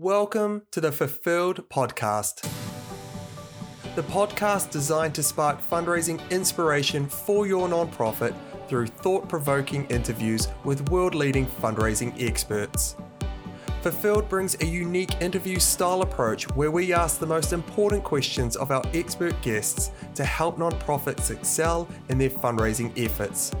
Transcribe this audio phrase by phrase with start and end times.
[0.00, 2.48] Welcome to the Fulfilled Podcast.
[3.96, 8.34] The podcast designed to spark fundraising inspiration for your nonprofit
[8.66, 12.96] through thought provoking interviews with world leading fundraising experts.
[13.82, 18.70] Fulfilled brings a unique interview style approach where we ask the most important questions of
[18.70, 23.52] our expert guests to help nonprofits excel in their fundraising efforts.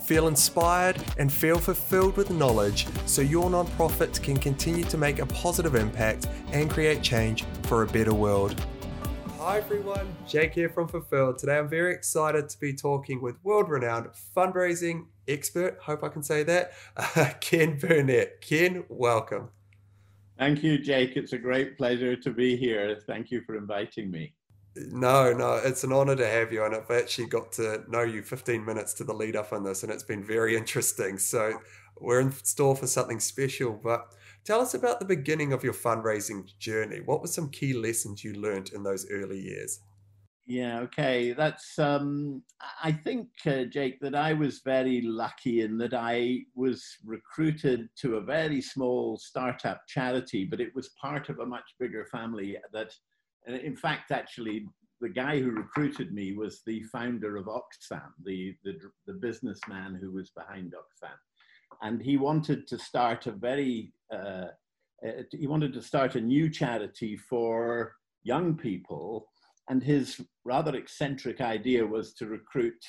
[0.00, 5.26] Feel inspired and feel fulfilled with knowledge so your nonprofit can continue to make a
[5.26, 8.58] positive impact and create change for a better world.
[9.38, 11.38] Hi everyone, Jake here from Fulfilled.
[11.38, 16.22] Today I'm very excited to be talking with world renowned fundraising expert, hope I can
[16.22, 18.40] say that, uh, Ken Burnett.
[18.40, 19.50] Ken, welcome.
[20.38, 21.16] Thank you, Jake.
[21.16, 23.00] It's a great pleasure to be here.
[23.06, 24.34] Thank you for inviting me.
[24.90, 26.64] No, no, it's an honor to have you.
[26.64, 29.82] And I've actually got to know you 15 minutes to the lead up on this,
[29.82, 31.18] and it's been very interesting.
[31.18, 31.60] So
[32.00, 33.72] we're in store for something special.
[33.72, 34.14] But
[34.44, 37.00] tell us about the beginning of your fundraising journey.
[37.04, 39.80] What were some key lessons you learned in those early years?
[40.46, 41.32] Yeah, okay.
[41.32, 42.42] That's, um,
[42.82, 48.16] I think, uh, Jake, that I was very lucky in that I was recruited to
[48.16, 52.94] a very small startup charity, but it was part of a much bigger family that
[53.48, 54.66] and in fact, actually,
[55.00, 58.74] the guy who recruited me was the founder of Oxfam, the, the,
[59.06, 61.16] the businessman who was behind Oxfam.
[61.82, 64.48] And he wanted to start a very, uh,
[65.06, 69.26] uh, he wanted to start a new charity for young people.
[69.70, 72.82] And his rather eccentric idea was to recruit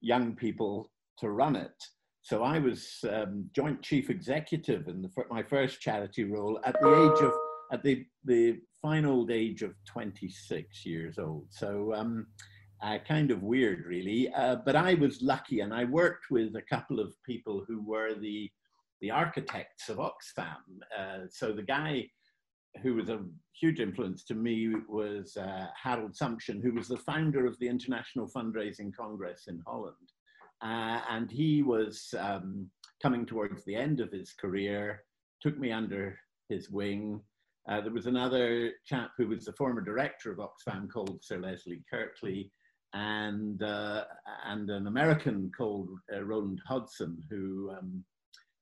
[0.00, 1.74] young people to run it.
[2.22, 6.88] So I was um, joint chief executive in the, my first charity role at the
[6.88, 7.32] age of
[7.72, 11.46] at the, the fine old age of 26 years old.
[11.50, 12.26] So um,
[12.82, 14.32] uh, kind of weird, really.
[14.32, 18.14] Uh, but I was lucky, and I worked with a couple of people who were
[18.14, 18.50] the
[19.00, 20.56] the architects of Oxfam.
[20.98, 22.04] Uh, so the guy
[22.82, 23.24] who was a
[23.58, 28.28] huge influence to me was uh, Harold Sumption, who was the founder of the International
[28.28, 29.94] Fundraising Congress in Holland.
[30.62, 32.68] Uh, and he was um,
[33.02, 35.04] coming towards the end of his career,
[35.40, 36.18] took me under
[36.48, 37.20] his wing,
[37.68, 41.82] uh, there was another chap who was the former director of Oxfam called Sir Leslie
[41.90, 42.50] Kirkley,
[42.94, 44.04] and uh,
[44.46, 48.04] and an American called uh, Roland Hudson, who um,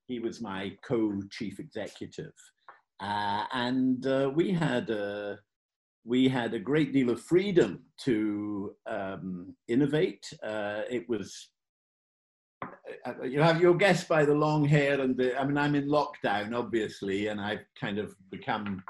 [0.09, 2.33] he was my co-chief executive,
[3.01, 5.39] uh, and uh, we had a
[6.05, 10.25] we had a great deal of freedom to um, innovate.
[10.43, 11.49] Uh, it was
[13.25, 16.55] you have you'll guess by the long hair and the, I mean I'm in lockdown
[16.55, 18.83] obviously, and I've kind of become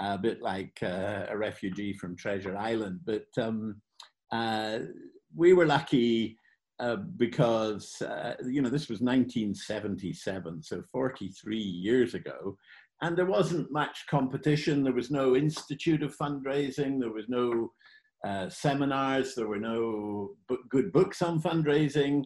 [0.00, 3.00] a bit like uh, a refugee from Treasure Island.
[3.04, 3.80] But um,
[4.32, 4.80] uh,
[5.34, 6.36] we were lucky
[6.80, 12.56] uh, because uh, you know this was 1977, so 43 years ago,
[13.00, 14.82] and there wasn't much competition.
[14.82, 16.98] There was no institute of fundraising.
[16.98, 17.72] There was no
[18.26, 19.34] uh, seminars.
[19.34, 20.30] There were no
[20.68, 22.24] good books on fundraising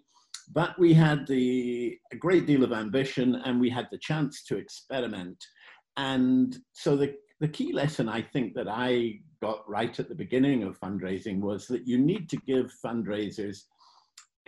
[0.53, 4.57] but we had the, a great deal of ambition and we had the chance to
[4.57, 5.37] experiment.
[5.97, 10.63] And so the, the key lesson I think that I got right at the beginning
[10.63, 13.59] of fundraising was that you need to give fundraisers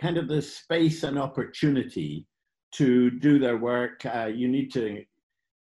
[0.01, 2.25] kind of the space and opportunity
[2.71, 4.05] to do their work.
[4.05, 5.03] Uh, you need to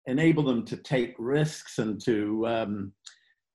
[0.06, 2.92] enable them to take risks and to um,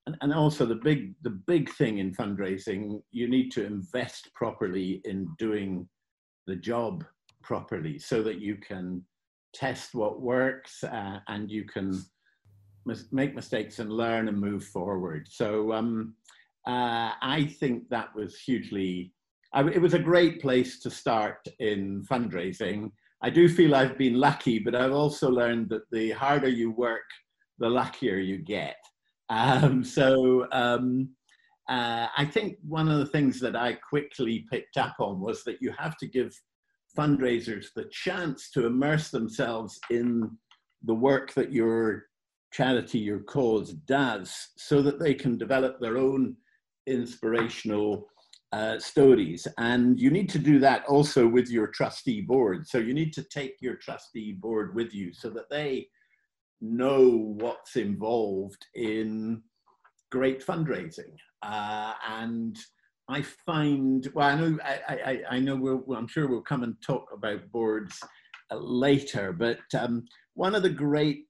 [0.06, 5.02] and, and also the big the big thing in fundraising you need to invest properly
[5.06, 5.88] in doing
[6.48, 7.06] the job
[7.42, 9.04] properly so that you can
[9.54, 12.02] test what works uh, and you can
[12.86, 15.28] mis- make mistakes and learn and move forward.
[15.30, 16.16] So um,
[16.68, 19.14] uh, I think that was hugely,
[19.54, 22.92] I, it was a great place to start in fundraising.
[23.22, 27.10] I do feel I've been lucky, but I've also learned that the harder you work,
[27.60, 28.78] the luckier you get.
[29.30, 31.10] Um, so um,
[31.70, 35.62] uh, I think one of the things that I quickly picked up on was that
[35.62, 36.34] you have to give
[36.98, 40.30] fundraisers the chance to immerse themselves in
[40.84, 42.06] the work that your
[42.52, 46.36] charity, your cause does, so that they can develop their own
[46.86, 48.08] inspirational
[48.52, 49.48] uh, stories.
[49.58, 52.68] And you need to do that also with your trustee board.
[52.68, 55.88] So you need to take your trustee board with you so that they
[56.62, 59.42] know what's involved in
[60.12, 61.16] great fundraising.
[61.44, 62.58] Uh, and
[63.10, 66.76] I find, well, I know, I, I, I know we'll, I'm sure we'll come and
[66.82, 68.00] talk about boards
[68.52, 70.06] uh, later, but um,
[70.36, 71.26] one of the great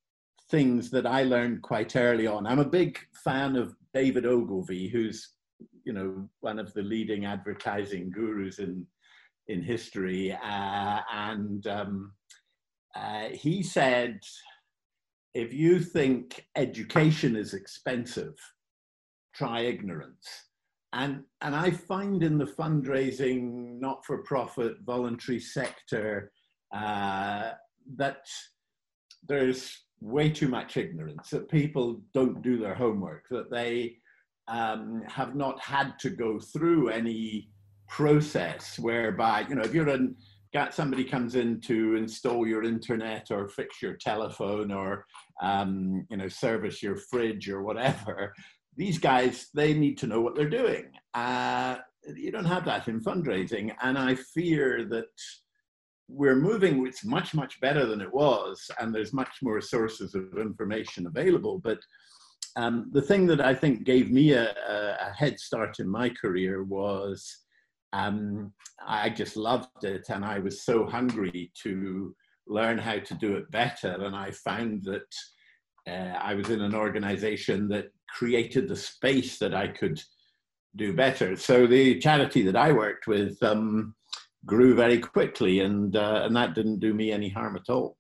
[0.52, 5.30] things that I learned quite early on, I'm a big fan of David Ogilvy, who's,
[5.84, 8.86] you know, one of the leading advertising gurus in,
[9.48, 10.32] in history.
[10.32, 12.14] Uh, and um,
[12.96, 14.20] uh, he said,
[15.34, 18.36] if you think education is expensive,
[19.34, 20.28] try ignorance.
[20.94, 26.32] And, and I find in the fundraising, not for profit, voluntary sector
[26.74, 27.52] uh,
[27.96, 28.26] that
[29.28, 33.96] there's way too much ignorance, that people don't do their homework, that they
[34.48, 37.50] um, have not had to go through any
[37.88, 40.16] process whereby, you know, if you're in,
[40.54, 45.06] got somebody comes in to install your internet or fix your telephone or,
[45.42, 48.34] um, you know, service your fridge or whatever,
[48.76, 50.86] these guys, they need to know what they're doing.
[51.14, 51.78] Uh,
[52.16, 53.74] you don't have that in fundraising.
[53.82, 55.06] And I fear that
[56.08, 60.38] we're moving, it's much, much better than it was, and there's much more sources of
[60.38, 61.60] information available.
[61.60, 61.80] But
[62.56, 66.64] um, the thing that I think gave me a, a head start in my career
[66.64, 67.44] was
[67.94, 68.52] um,
[68.86, 72.16] I just loved it, and I was so hungry to
[72.48, 74.04] learn how to do it better.
[74.04, 75.08] And I found that
[75.88, 80.02] uh, I was in an organization that created the space that I could
[80.76, 81.36] do better.
[81.36, 83.96] So the charity that I worked with um,
[84.46, 87.98] grew very quickly, and uh, and that didn't do me any harm at all.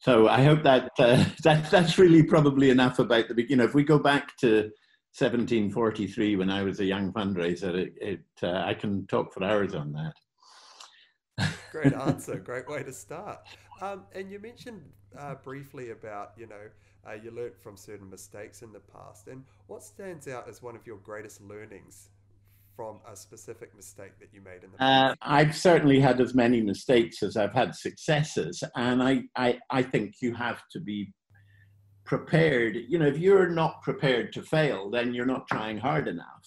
[0.00, 3.74] So I hope that uh, that that's really probably enough about the you know if
[3.74, 4.70] we go back to
[5.16, 9.74] 1743 when I was a young fundraiser, it, it uh, I can talk for hours
[9.74, 10.14] on that.
[11.72, 12.36] Great answer.
[12.36, 13.40] Great way to start.
[13.80, 14.82] Um, and you mentioned
[15.16, 16.66] uh, briefly about you know
[17.08, 20.76] uh, you learnt from certain mistakes in the past, and what stands out as one
[20.76, 22.10] of your greatest learnings
[22.78, 25.12] from a specific mistake that you made in the uh, past?
[25.12, 29.82] Uh, I've certainly had as many mistakes as I've had successes, and I, I, I
[29.82, 31.12] think you have to be
[32.04, 32.78] prepared.
[32.88, 36.46] You know, if you're not prepared to fail, then you're not trying hard enough.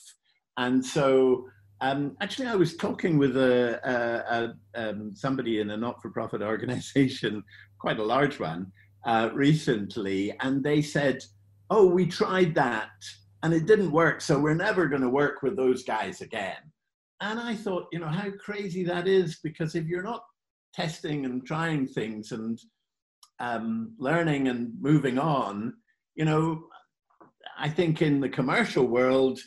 [0.58, 1.48] And so,
[1.81, 7.44] um, actually, I was talking with a, a, a um, somebody in a not-for-profit organization,
[7.80, 8.72] quite a large one,
[9.06, 11.24] uh, recently, and they said,
[11.69, 12.92] "Oh, we tried that."
[13.44, 14.22] and it didn't work.
[14.22, 16.57] So we're never going to work with those guys again.
[17.22, 20.24] And I thought, you know, how crazy that is because if you're not
[20.74, 22.60] testing and trying things and
[23.39, 25.74] um, learning and moving on,
[26.16, 26.63] you know,
[27.57, 29.39] I think in the commercial world,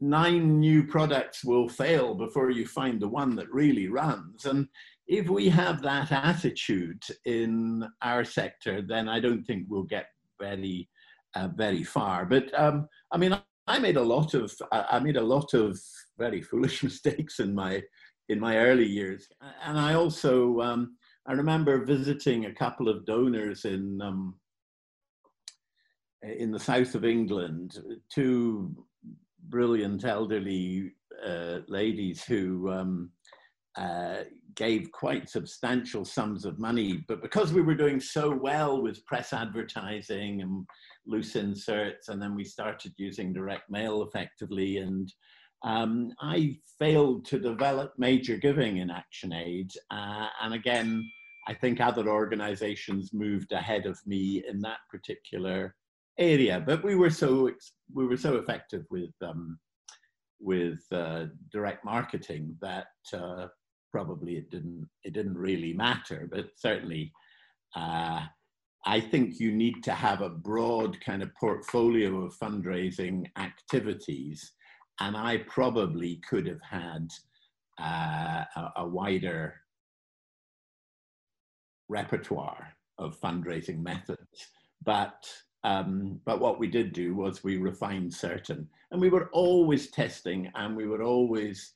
[0.00, 4.44] nine new products will fail before you find the one that really runs.
[4.44, 4.68] And
[5.06, 10.06] if we have that attitude in our sector, then I don't think we'll get
[10.38, 10.88] very
[11.34, 12.24] uh, very far.
[12.24, 15.78] But um, I mean, I made a lot of I made a lot of
[16.18, 17.82] very foolish mistakes in my
[18.28, 19.28] in my early years,
[19.64, 20.96] and I also um,
[21.26, 24.34] I remember visiting a couple of donors in um,
[26.22, 27.78] in the south of England,
[28.12, 28.74] two
[29.48, 30.92] brilliant elderly
[31.24, 33.10] uh, ladies who um,
[33.76, 34.22] uh,
[34.54, 37.04] gave quite substantial sums of money.
[37.08, 40.66] But because we were doing so well with press advertising and
[41.06, 44.78] loose inserts, and then we started using direct mail effectively.
[44.78, 45.12] And
[45.62, 49.70] um, I failed to develop major giving in ActionAid.
[49.90, 51.02] Uh, and again,
[51.48, 55.74] I think other organizations moved ahead of me in that particular
[56.18, 56.62] area.
[56.64, 57.50] But we were so
[57.92, 59.58] we were so effective with um,
[60.40, 63.46] with uh, direct marketing that uh,
[63.92, 66.28] probably it didn't it didn't really matter.
[66.30, 67.12] But certainly,
[67.74, 68.22] uh,
[68.84, 74.52] I think you need to have a broad kind of portfolio of fundraising activities.
[75.00, 77.10] And I probably could have had
[77.78, 79.54] uh, a, a wider
[81.88, 84.48] repertoire of fundraising methods.
[84.84, 85.26] But
[85.64, 90.50] um, but what we did do was we refined certain, and we were always testing,
[90.54, 91.72] and we were always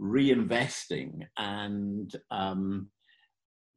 [0.00, 2.88] reinvesting, and um,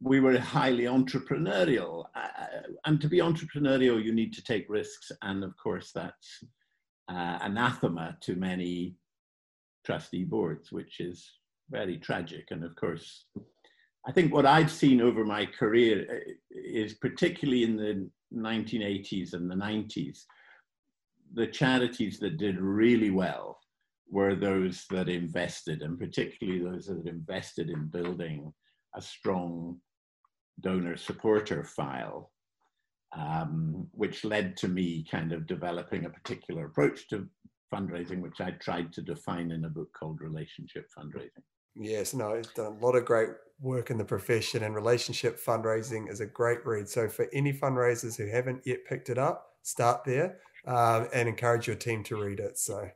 [0.02, 2.06] we were highly entrepreneurial.
[2.16, 5.12] Uh, and to be entrepreneurial, you need to take risks.
[5.22, 6.44] And of course, that's
[7.10, 8.96] uh, anathema to many
[9.86, 11.30] trustee boards, which is
[11.70, 12.48] very tragic.
[12.52, 13.26] And of course,
[14.08, 19.50] I think what I've seen over my career uh, is particularly in the 1980s and
[19.50, 20.24] the 90s,
[21.34, 23.60] the charities that did really well
[24.10, 28.54] were those that invested, and particularly those that invested in building
[28.96, 29.78] a strong
[30.62, 32.32] donor supporter file,
[33.16, 37.28] um, which led to me kind of developing a particular approach to
[37.74, 41.44] fundraising, which I tried to define in a book called Relationship Fundraising.
[41.80, 43.30] Yes, no, it's done a lot of great
[43.60, 46.90] work in the profession, and relationship fundraising is a great read.
[46.90, 51.68] So, for any fundraisers who haven't yet picked it up, start there um, and encourage
[51.68, 52.58] your team to read it.
[52.58, 52.90] So,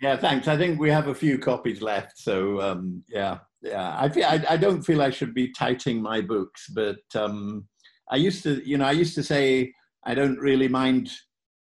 [0.00, 0.48] yeah, thanks.
[0.48, 2.18] I think we have a few copies left.
[2.18, 6.20] So, um, yeah, yeah, I, feel, I, I don't feel I should be touting my
[6.20, 7.66] books, but um,
[8.10, 9.72] I used to, you know, I used to say,
[10.04, 11.10] I don't really mind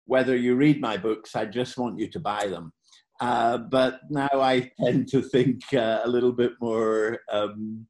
[0.05, 2.73] whether you read my books, I just want you to buy them.
[3.21, 7.19] Uh, but now I tend to think uh, a little bit more.
[7.31, 7.85] Um,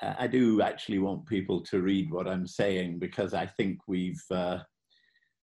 [0.00, 4.58] I do actually want people to read what I'm saying because I think we've uh,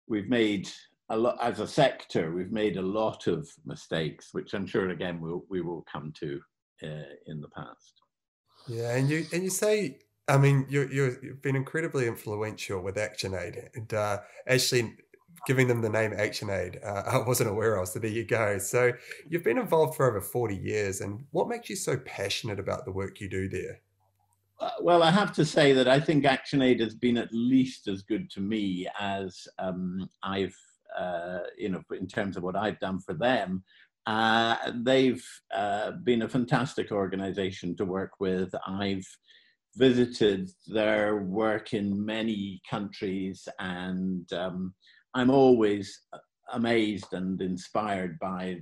[0.08, 0.68] we've made
[1.08, 2.32] a lot as a sector.
[2.32, 6.40] We've made a lot of mistakes, which I'm sure again we'll, we will come to
[6.82, 8.00] uh, in the past.
[8.68, 13.68] Yeah, and you and you say I mean, you you've been incredibly influential with ActionAid,
[13.74, 14.94] and uh, actually
[15.46, 17.88] giving them the name ActionAid, uh, I wasn't aware of.
[17.88, 18.58] So there you go.
[18.58, 18.92] So
[19.28, 22.92] you've been involved for over forty years, and what makes you so passionate about the
[22.92, 23.80] work you do there?
[24.60, 28.02] Uh, well, I have to say that I think ActionAid has been at least as
[28.02, 30.56] good to me as um, I've,
[30.96, 33.64] uh, you know, in terms of what I've done for them.
[34.06, 38.54] Uh, they've uh, been a fantastic organization to work with.
[38.64, 39.06] I've
[39.76, 44.74] visited their work in many countries, and um,
[45.14, 46.00] I'm always
[46.52, 48.60] amazed and inspired by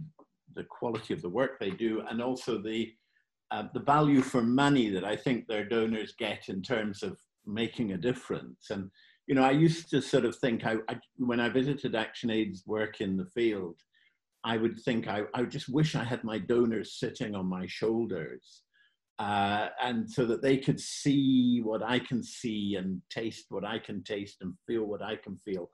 [0.54, 2.92] the quality of the work they do, and also the
[3.50, 7.92] uh, the value for money that I think their donors get in terms of making
[7.92, 8.70] a difference.
[8.70, 8.90] And
[9.26, 13.00] you know, I used to sort of think I, I when I visited ActionAid's work
[13.00, 13.76] in the field,
[14.44, 18.62] I would think I, I just wish I had my donors sitting on my shoulders
[19.20, 23.78] uh, and so that they could see what I can see and taste what I
[23.78, 25.70] can taste and feel what I can feel.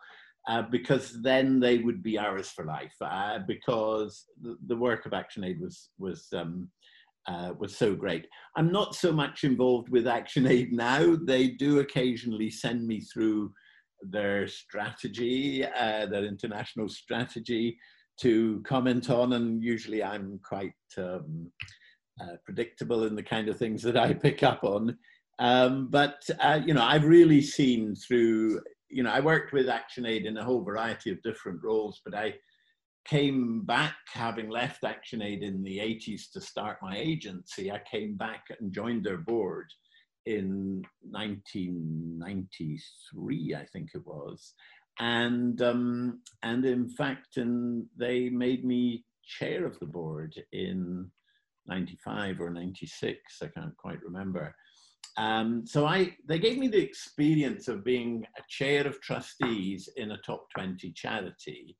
[0.49, 2.95] Uh, because then they would be ours for life.
[3.01, 6.69] Uh, because the, the, work of ActionAid was was um,
[7.27, 8.27] uh, was so great.
[8.57, 11.17] I'm not so much involved with ActionAid now.
[11.17, 13.53] They do occasionally send me through
[14.03, 17.77] their strategy, uh, their international strategy,
[18.21, 20.75] to comment on, and usually I'm quite.
[20.97, 21.51] Um,
[22.19, 24.97] uh, predictable in the kind of things that I pick up on.
[25.39, 28.61] Um, but uh, you know, I've really seen through.
[28.89, 32.35] You know, I worked with ActionAid in a whole variety of different roles, but I
[33.07, 37.71] came back having left ActionAid in the 80s to start my agency.
[37.71, 39.67] I came back and joined their board
[40.27, 44.53] in 1993, I think it was,
[44.99, 51.09] and um, and in fact, and they made me chair of the board in
[51.67, 54.53] 95 or 96, I can't quite remember.
[55.19, 60.13] Um, so I, they gave me the experience of being a chair of trustees in
[60.13, 61.77] a top 20 charity.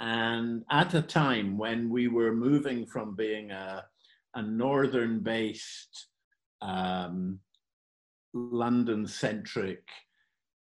[0.00, 3.84] And at a time when we were moving from being a,
[4.34, 6.08] a northern based,
[6.62, 7.38] um,
[8.32, 9.82] London centric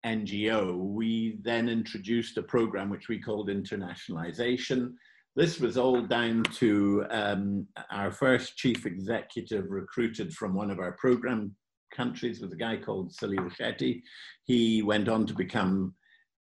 [0.03, 4.93] NGO, we then introduced a program which we called internationalization
[5.35, 10.93] this was all down to um, our first chief executive recruited from one of our
[10.93, 11.55] program
[11.91, 14.01] countries with a guy called Salil Shetty.
[14.43, 15.93] He went on to become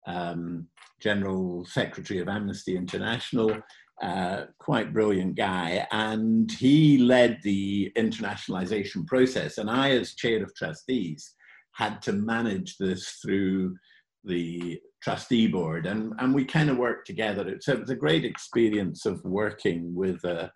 [0.06, 0.66] um,
[1.00, 3.56] General Secretary of Amnesty International,
[4.02, 5.86] uh, quite brilliant guy.
[5.90, 9.58] And he led the internationalization process.
[9.58, 11.34] And I, as chair of trustees,
[11.72, 13.76] had to manage this through
[14.24, 17.56] the trustee board and, and we kind of worked together.
[17.60, 20.52] So it was a great experience of working with a,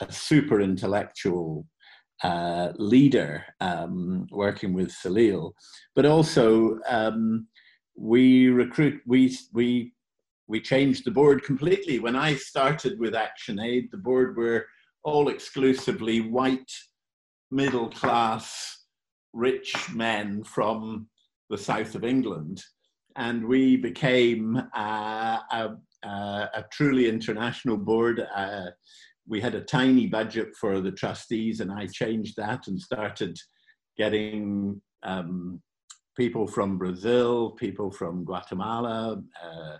[0.00, 1.66] a super intellectual
[2.22, 5.52] uh, leader, um, working with Salil,
[5.94, 7.46] but also um,
[7.96, 9.92] we recruit, we, we,
[10.46, 11.98] we changed the board completely.
[11.98, 14.66] When I started with ActionAid, the board were
[15.04, 16.72] all exclusively white,
[17.50, 18.84] middle class,
[19.32, 21.08] rich men from
[21.50, 22.62] the south of England
[23.18, 28.24] and we became uh, a, a, a, truly international board.
[28.34, 28.66] Uh,
[29.28, 33.36] we had a tiny budget for the trustees, and I changed that and started
[33.96, 35.60] getting um,
[36.16, 39.76] people from Brazil, people from Guatemala, uh,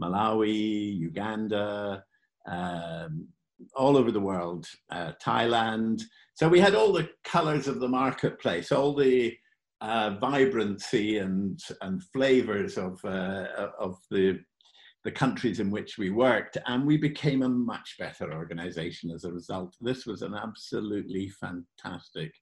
[0.00, 2.04] Malawi, Uganda,
[2.46, 3.28] um,
[3.74, 6.02] all over the world, uh, Thailand.
[6.34, 9.36] So we had all the colors of the marketplace, all the
[9.80, 13.46] uh, vibrancy and and flavors of uh,
[13.78, 14.40] of the
[15.04, 19.32] the countries in which we worked, and we became a much better organization as a
[19.32, 19.74] result.
[19.80, 22.32] This was an absolutely fantastic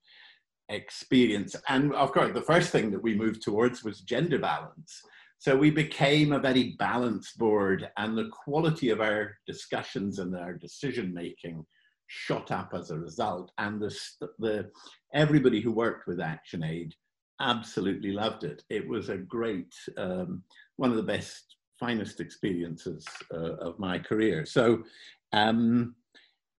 [0.68, 5.02] experience, and of course, the first thing that we moved towards was gender balance.
[5.40, 10.54] So we became a very balanced board, and the quality of our discussions and our
[10.54, 11.64] decision making
[12.08, 13.52] shot up as a result.
[13.58, 13.96] And the,
[14.40, 14.70] the
[15.14, 16.92] everybody who worked with ActionAid
[17.40, 18.64] absolutely loved it.
[18.68, 20.42] It was a great, um,
[20.76, 21.47] one of the best,
[21.78, 24.44] finest experiences uh, of my career.
[24.44, 24.84] So,
[25.32, 25.94] um,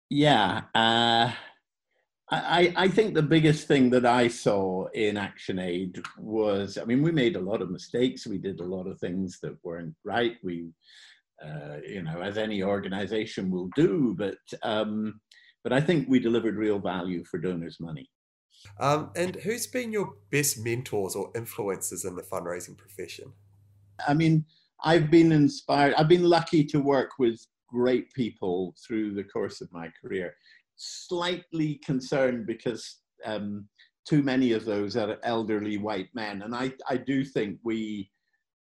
[0.10, 1.32] yeah, uh,
[2.32, 7.12] I, I think the biggest thing that I saw in ActionAid was, I mean, we
[7.12, 8.28] made a lot of mistakes.
[8.28, 10.38] We did a lot of things that weren't right.
[10.44, 10.70] We,
[11.44, 15.20] uh, you know, as any organization will do, but um,
[15.64, 18.10] but I think we delivered real value for donors' money.
[18.80, 23.34] Um, and who's been your best mentors or influences in the fundraising profession?
[24.08, 24.46] I mean,
[24.84, 25.94] I've been inspired.
[25.96, 30.34] I've been lucky to work with great people through the course of my career.
[30.78, 33.68] Slightly concerned because um,
[34.08, 38.10] too many of those are elderly white men, and I, I do think we,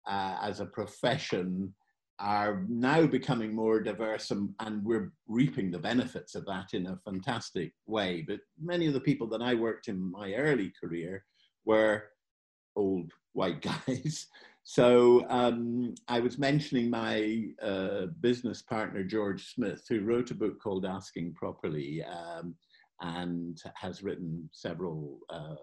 [0.07, 1.73] uh, as a profession,
[2.19, 6.99] are now becoming more diverse and, and, we're reaping the benefits of that in a
[7.05, 8.25] fantastic way.
[8.27, 11.23] But many of the people that I worked in my early career
[11.63, 12.03] were
[12.75, 14.27] old white guys.
[14.71, 20.61] So um, I was mentioning my uh, business partner, George Smith, who wrote a book
[20.61, 22.53] called Asking Properly um,
[23.01, 25.21] and has written several.
[25.27, 25.55] Uh,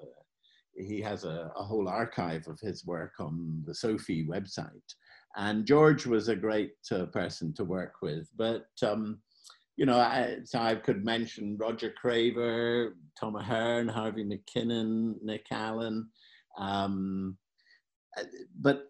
[0.76, 4.94] he has a, a, whole archive of his work on the SOFII website.
[5.36, 8.28] And George was a great uh, person to work with.
[8.36, 9.20] But, um,
[9.76, 16.08] you know, I, so I could mention Roger Craver, Tom Ahern, Harvey McKinnon, Nick Allen.
[16.58, 17.38] Um,
[18.60, 18.88] but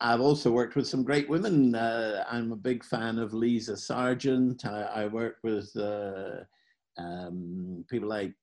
[0.00, 1.74] I've also worked with some great women.
[1.74, 4.64] Uh, I'm a big fan of Lisa Sargent.
[4.64, 6.44] I, I work with uh,
[6.98, 8.34] um, people like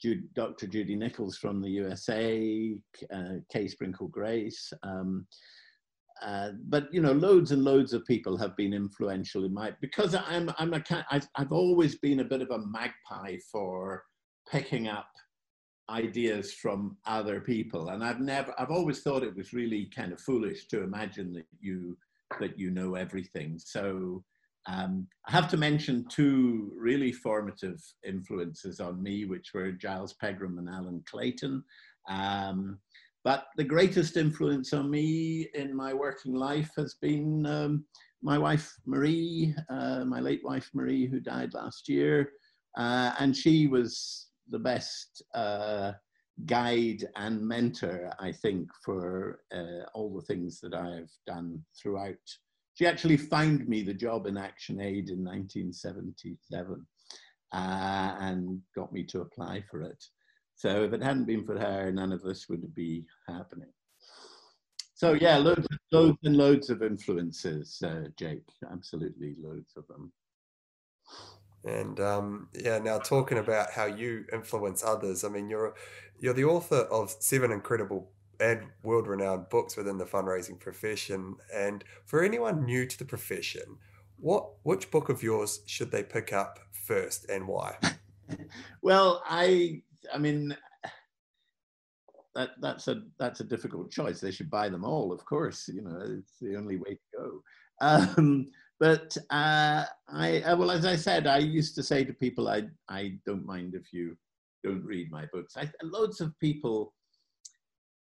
[0.00, 0.66] Jude, Dr.
[0.66, 2.76] Judy Nichols from the USA,
[3.12, 4.72] uh, Kay Sprinkle Grace.
[4.82, 5.26] Um,
[6.22, 10.14] uh, but you know, loads and loads of people have been influential in my because
[10.14, 14.02] I'm I'm a I've, I've always been a bit of a magpie for
[14.50, 15.08] picking up
[15.90, 20.20] ideas from other people, and I've never I've always thought it was really kind of
[20.20, 21.96] foolish to imagine that you
[22.40, 23.58] that you know everything.
[23.58, 24.24] So
[24.66, 30.58] um, I have to mention two really formative influences on me, which were Giles Pegram
[30.58, 31.64] and Alan Clayton.
[32.08, 32.78] Um,
[33.24, 37.84] but the greatest influence on me in my working life has been um,
[38.22, 42.32] my wife, Marie, uh, my late wife, Marie, who died last year.
[42.76, 45.92] Uh, and she was the best uh,
[46.46, 52.14] guide and mentor, I think, for uh, all the things that I've done throughout.
[52.74, 56.86] She actually found me the job in ActionAid in 1977
[57.52, 57.56] uh,
[58.20, 60.02] and got me to apply for it.
[60.54, 63.72] So if it hadn't been for her, none of this would be happening.
[64.94, 68.48] So yeah, loads, loads and loads of influences, uh, Jake.
[68.70, 70.12] Absolutely, loads of them.
[71.64, 75.24] And um, yeah, now talking about how you influence others.
[75.24, 75.74] I mean, you're
[76.18, 81.36] you're the author of seven incredible and world-renowned books within the fundraising profession.
[81.52, 83.78] And for anyone new to the profession,
[84.16, 87.76] what which book of yours should they pick up first, and why?
[88.82, 90.56] well, I I mean,
[92.34, 94.20] that that's a that's a difficult choice.
[94.20, 95.68] They should buy them all, of course.
[95.68, 97.42] You know, it's the only way to go.
[97.80, 102.48] Um, but uh, I uh, well, as I said, I used to say to people,
[102.48, 104.16] I I don't mind if you
[104.64, 105.56] don't read my books.
[105.56, 106.94] I, loads of people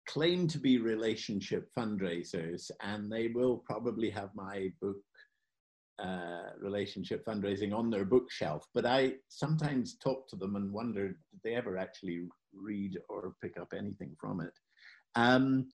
[0.09, 4.97] claim to be relationship fundraisers, and they will probably have my book
[6.03, 11.41] uh, relationship fundraising on their bookshelf, but I sometimes talk to them and wonder did
[11.45, 14.53] they ever actually read or pick up anything from it.
[15.15, 15.69] Um,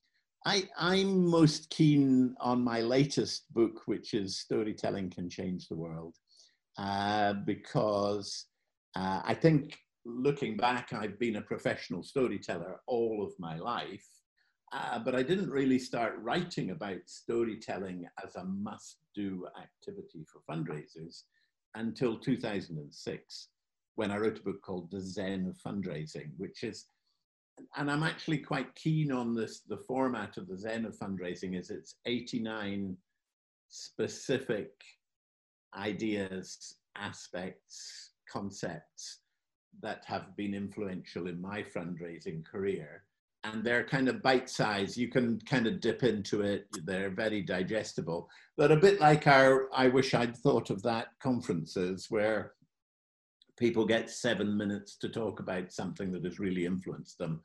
[0.47, 6.17] I, I'm most keen on my latest book, which is Storytelling Can Change the World,
[6.79, 8.47] uh, because
[8.97, 14.07] uh, I think looking back, I've been a professional storyteller all of my life.
[14.73, 20.43] Uh, but I didn't really start writing about storytelling as a must do activity for
[20.51, 21.23] fundraisers
[21.75, 23.49] until 2006,
[23.95, 26.87] when I wrote a book called The Zen of Fundraising, which is,
[27.77, 29.61] and I'm actually quite keen on this.
[29.61, 32.97] The format of the Zen of Fundraising is it's 89
[33.69, 34.71] specific
[35.77, 39.21] ideas, aspects, concepts
[39.83, 43.05] that have been influential in my fundraising career
[43.45, 44.97] and they're kind of bite size.
[44.97, 46.67] You can kind of dip into it.
[46.85, 48.29] They're very digestible.
[48.57, 52.53] But a bit like our, I wish I'd thought of that conferences where
[53.59, 57.43] people get seven minutes to talk about something that has really influenced them.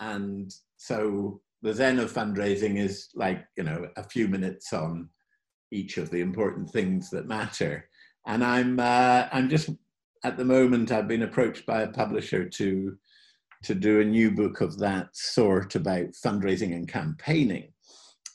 [0.00, 5.08] And so the Zen of fundraising is like, you know, a few minutes on
[5.72, 7.88] each of the important things that matter.
[8.26, 9.70] And I'm, uh, I'm just,
[10.24, 12.96] at the moment, I've been approached by a publisher to
[13.64, 17.72] to do a new book of that sort about fundraising and campaigning.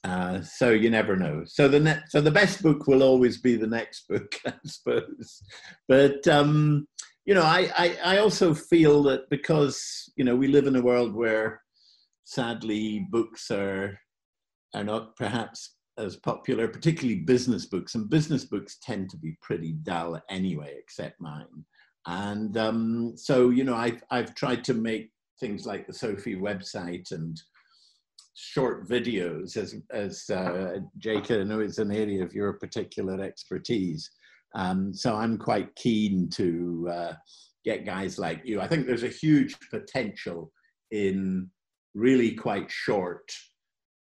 [0.03, 1.43] Uh, so you never know.
[1.45, 5.41] So the net, so the best book will always be the next book, I suppose.
[5.87, 6.87] But um,
[7.25, 10.81] you know, I, I, I also feel that because, you know, we live in a
[10.81, 11.61] world where
[12.25, 13.97] sadly books are,
[14.73, 19.73] are not perhaps as popular, particularly business books, and business books tend to be pretty
[19.83, 21.65] dull anyway, except mine.
[22.07, 27.11] And um, so, you know, I've, I've tried to make things like the SOFII website
[27.11, 27.41] and
[28.33, 34.09] short videos, as, as uh, Jake, I know it's an area of your particular expertise.
[34.55, 37.13] Um, so I'm quite keen to uh,
[37.65, 38.61] get guys like you.
[38.61, 40.51] I think there's a huge potential
[40.91, 41.49] in
[41.95, 43.31] really quite short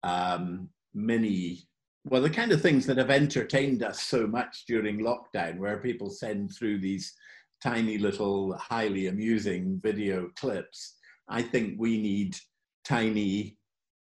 [0.02, 1.66] um, mini
[2.04, 6.10] well the kind of things that have entertained us so much during lockdown where people
[6.10, 7.12] send through these
[7.62, 10.96] tiny little highly amusing video clips
[11.28, 12.36] i think we need
[12.84, 13.56] tiny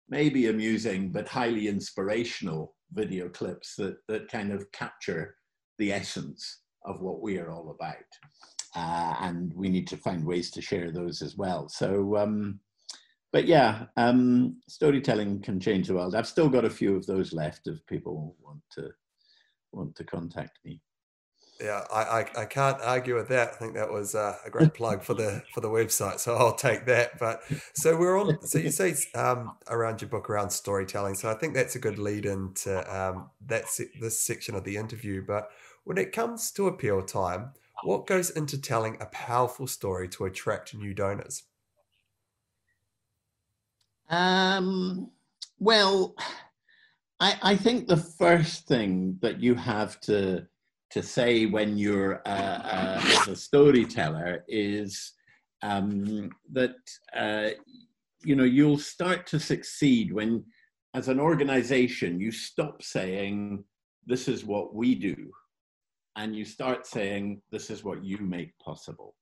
[0.09, 5.37] maybe amusing but highly inspirational video clips that that kind of capture
[5.79, 7.97] the essence of what we are all about
[8.75, 12.61] uh, and we need to find ways to share those as well so um,
[13.37, 16.15] but yeah, um, storytelling can change the world.
[16.15, 18.89] I've still got a few of those left if people want to
[19.73, 20.81] want to contact me.
[21.61, 23.53] Yeah, I, I, I can't argue with that.
[23.55, 26.55] I think that was uh, a great plug for the for the website, so I'll
[26.55, 27.19] take that.
[27.19, 27.43] But
[27.75, 28.47] so we're on.
[28.47, 31.15] So you say um, around your book around storytelling.
[31.15, 35.25] So I think that's a good lead into um, that's this section of the interview.
[35.27, 35.49] But
[35.85, 37.53] when it comes to appeal time,
[37.85, 41.45] what goes into telling a powerful story to attract new donors?
[44.09, 45.11] Um,
[45.59, 46.15] well,
[47.19, 50.47] I, I think the first thing that you have to
[50.91, 55.13] to say when you're a, a, storyteller is
[55.63, 56.77] um, that
[57.15, 57.51] uh,
[58.23, 60.45] you know you'll start to succeed when,
[60.95, 63.65] as an organization, you stop saying
[64.07, 65.31] this is what we do,
[66.17, 69.15] and you start saying this is what you make possible.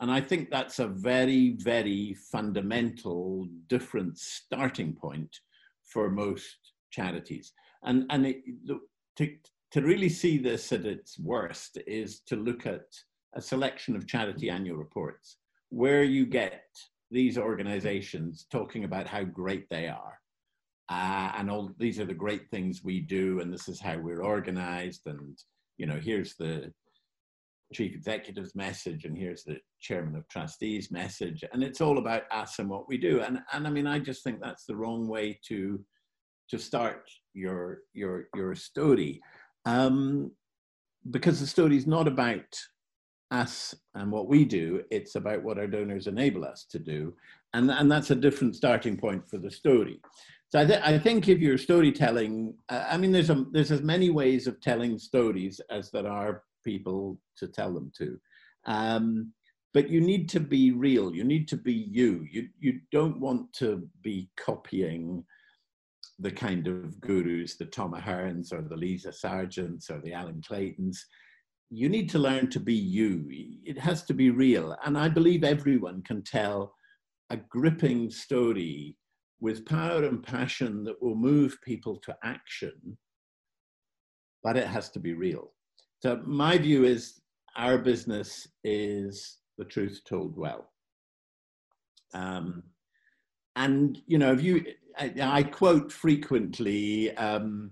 [0.00, 5.34] And I think that's a very, very fundamental different starting point
[5.84, 6.58] for most
[6.90, 7.52] charities.
[7.82, 8.42] And, and it,
[9.16, 9.30] to,
[9.76, 12.86] to really see this at its worst is to look at
[13.34, 15.36] a selection of charity annual reports
[15.68, 16.64] where you get
[17.10, 20.18] these organizations talking about how great they are.
[20.88, 24.22] Uh, and all these are the great things we do, and this is how we're
[24.22, 25.36] organized, and
[25.76, 26.72] you know, here's the
[27.74, 32.60] chief executive's message and here's the chairman of trustees message and it's all about us
[32.60, 35.36] and what we do and and i mean i just think that's the wrong way
[35.44, 35.84] to
[36.48, 39.20] to start your your your story
[39.66, 40.30] um,
[41.10, 42.58] because the story is not about
[43.30, 47.12] us and what we do it's about what our donors enable us to do
[47.54, 50.00] and and that's a different starting point for the story
[50.48, 53.82] so I, th- I think if you're storytelling uh, i mean there's a there's as
[53.82, 58.20] many ways of telling stories as there are people to tell them to.
[58.66, 59.32] Um,
[59.72, 61.14] but you need to be real.
[61.14, 62.26] You need to be you.
[62.30, 65.24] You you don't want to be copying
[66.18, 70.96] the kind of gurus, the Tom Aherns or the Lisa Sargents or the Alan Claytons.
[71.70, 73.26] You need to learn to be you.
[73.64, 74.76] It has to be real.
[74.84, 76.74] And I believe everyone can tell
[77.30, 78.96] a gripping story
[79.40, 82.96] with power and passion that will move people to action,
[84.42, 85.52] but it has to be real.
[86.02, 87.20] So my view is
[87.56, 90.70] our business is the truth told well.
[92.14, 92.62] Um,
[93.56, 94.64] and you know, if you,
[94.98, 97.70] I, I quote frequently um,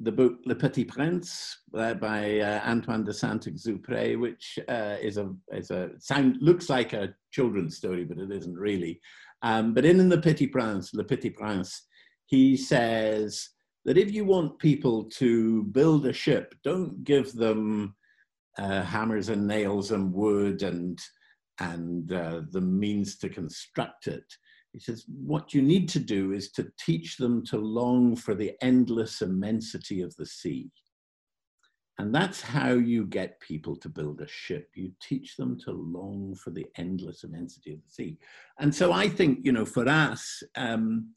[0.00, 5.34] the book Le Petit Prince uh, by uh, Antoine de Saint-Exupéry, which uh, is a
[5.52, 9.00] is a sound looks like a children's story, but it isn't really.
[9.42, 11.86] Um, but in, the Petit Prince, Le Petit Prince,
[12.26, 13.50] he says
[13.84, 17.94] that if you want people to build a ship, don't give them
[18.58, 20.98] uh, hammers and nails and wood and
[21.60, 24.24] and uh, the means to construct it.
[24.72, 28.52] He says, what you need to do is to teach them to long for the
[28.62, 30.70] endless immensity of the sea.
[31.98, 34.68] And that's how you get people to build a ship.
[34.74, 38.18] You teach them to long for the endless immensity of the sea.
[38.60, 41.12] And so I think, you know, for us, um,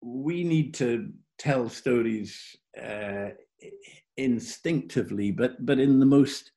[0.00, 3.30] we need to tell stories uh,
[4.16, 6.52] instinctively, but but in the most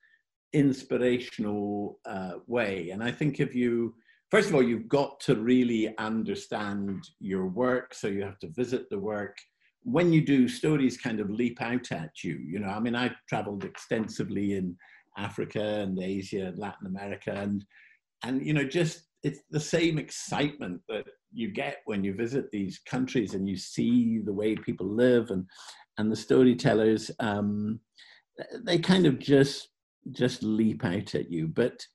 [0.53, 2.89] inspirational uh, way.
[2.91, 3.95] And I think if you,
[4.31, 8.89] first of all, you've got to really understand your work, so you have to visit
[8.89, 9.37] the work.
[9.83, 12.35] When you do, stories kind of leap out at you.
[12.35, 14.75] You know, I mean, I've traveled extensively in
[15.17, 17.65] Africa and Asia and Latin America, and
[18.23, 22.79] and you know, just it's the same excitement that you get when you visit these
[22.79, 25.45] countries and you see the way people live and
[25.97, 27.79] and the storytellers um,
[28.63, 29.69] they kind of just
[30.11, 31.85] just leap out at you but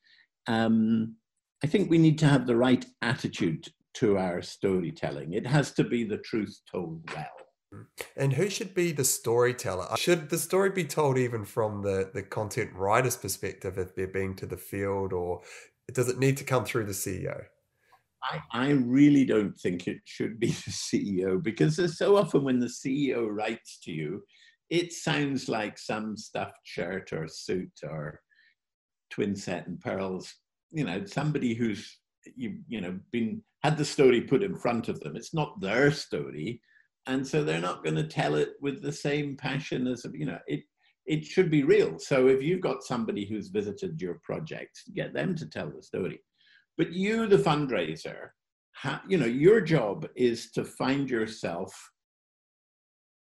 [0.47, 1.17] um,
[1.65, 5.33] I think we need to have the right attitude to our storytelling.
[5.33, 7.87] It has to be the truth told well.
[8.19, 9.87] And who should be the storyteller?
[9.97, 14.37] Should the story be told even from the, the content writer's perspective if they're being
[14.37, 15.41] to the field, or
[15.91, 17.45] does it need to come through the CEO?
[18.23, 22.61] I, I really don't think it should be the CEO because there's so often when
[22.61, 24.23] the CEO writes to you,
[24.69, 28.21] it sounds like some stuffed shirt or suit or
[29.09, 30.35] twin set and pearls.
[30.75, 31.99] You know, somebody who's
[32.37, 35.17] you you know been had the story put in front of them.
[35.17, 36.61] It's not their story,
[37.07, 40.39] and so they're not going to tell it with the same passion as you know
[40.47, 40.61] it.
[41.07, 41.99] It should be real.
[41.99, 46.19] So if you've got somebody who's visited your project, get them to tell the story.
[46.79, 48.29] But you, the fundraiser,
[48.75, 51.75] ha, you know, your job is to find yourself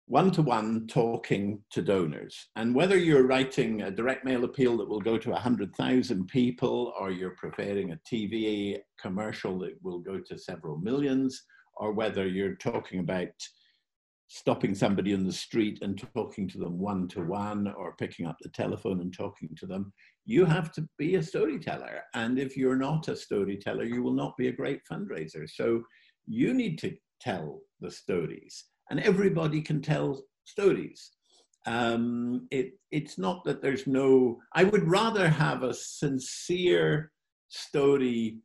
[0.09, 2.35] one to one talking to donors.
[2.55, 7.11] And whether you're writing a direct mail appeal that will go to 100,000 people, or
[7.11, 11.43] you're preparing a TV commercial that will go to several millions,
[11.75, 13.27] or whether you're talking about
[14.29, 18.37] stopping somebody in the street and talking to them one to one, or picking up
[18.41, 19.93] the telephone and talking to them,
[20.25, 22.01] you have to be a storyteller.
[22.15, 25.47] And if you're not a storyteller, you will not be a great fundraiser.
[25.47, 25.83] So
[26.25, 31.11] you need to tell the stories and everybody can tell stories.
[31.65, 37.11] Um, it, it's not that there's no, I would rather have a sincere
[37.49, 38.39] story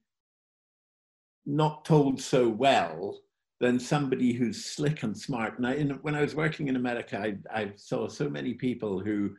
[1.46, 3.20] not told so well
[3.60, 5.58] than somebody who's slick and smart.
[5.58, 8.98] And I, in, when I was working in America, I, I saw so many people
[8.98, 9.30] who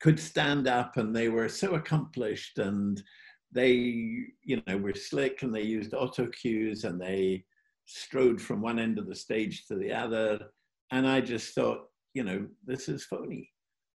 [0.00, 3.02] could stand up and they were so accomplished and
[3.52, 7.44] they, you know, were slick and they used auto cues and they
[7.88, 10.38] strode from one end of the stage to the other.
[10.90, 13.50] And I just thought, you know, this is phony.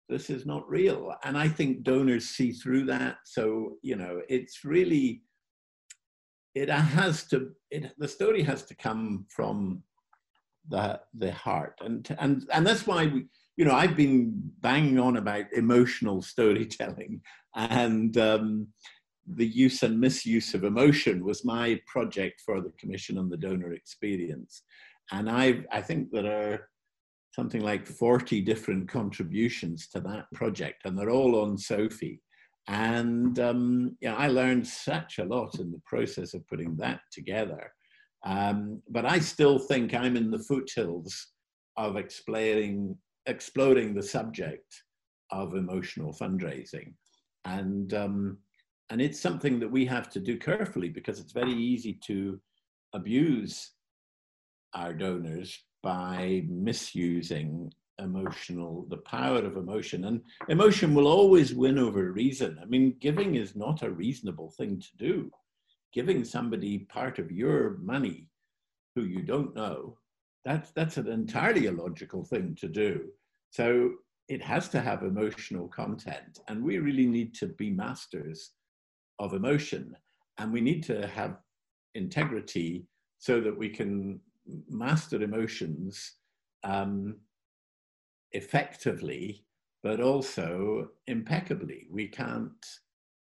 [0.08, 1.14] This is not real.
[1.24, 3.18] And I think donors see through that.
[3.26, 5.24] So, you know, it's really,
[6.56, 9.84] it has to, it, the story has to come from
[10.70, 11.76] the, the heart.
[11.82, 13.26] And, and, and that's why we,
[13.58, 17.22] you know, I've been banging on about emotional storytelling
[17.56, 18.68] and, um,
[19.28, 23.74] the use and misuse of emotion was my project for the Commission on the Donor
[23.74, 24.64] Experience.
[25.12, 26.70] And I, I think there are
[27.34, 32.20] something like 40 different contributions to that project, and they're all on SOFII.
[32.68, 37.72] And um, yeah, I learned such a lot in the process of putting that together.
[38.26, 41.28] Um, but I still think I'm in the foothills
[41.78, 44.84] of explaining, exploring the subject
[45.32, 46.94] of emotional fundraising.
[47.46, 48.38] And um,
[48.92, 52.40] and it's something that we have to do carefully because it's very easy to
[52.94, 53.72] abuse
[54.74, 60.06] our donors by misusing emotional the power of emotion.
[60.06, 62.60] And emotion will always win over reason.
[62.62, 65.32] I mean giving is not a reasonable thing to do.
[65.94, 68.28] Giving somebody part of your money
[68.96, 69.98] who you don't know
[70.44, 73.06] that's that's an entirely illogical thing to do.
[73.52, 73.92] So
[74.28, 78.52] it has to have emotional content and we really need to be masters
[79.22, 79.96] of emotion.
[80.40, 81.38] And we need to have
[81.94, 82.88] integrity
[83.20, 84.20] so that we can
[84.68, 86.14] master emotions
[86.64, 87.18] um,
[88.32, 89.46] effectively,
[89.84, 91.88] but also impeccably.
[91.92, 92.66] We can't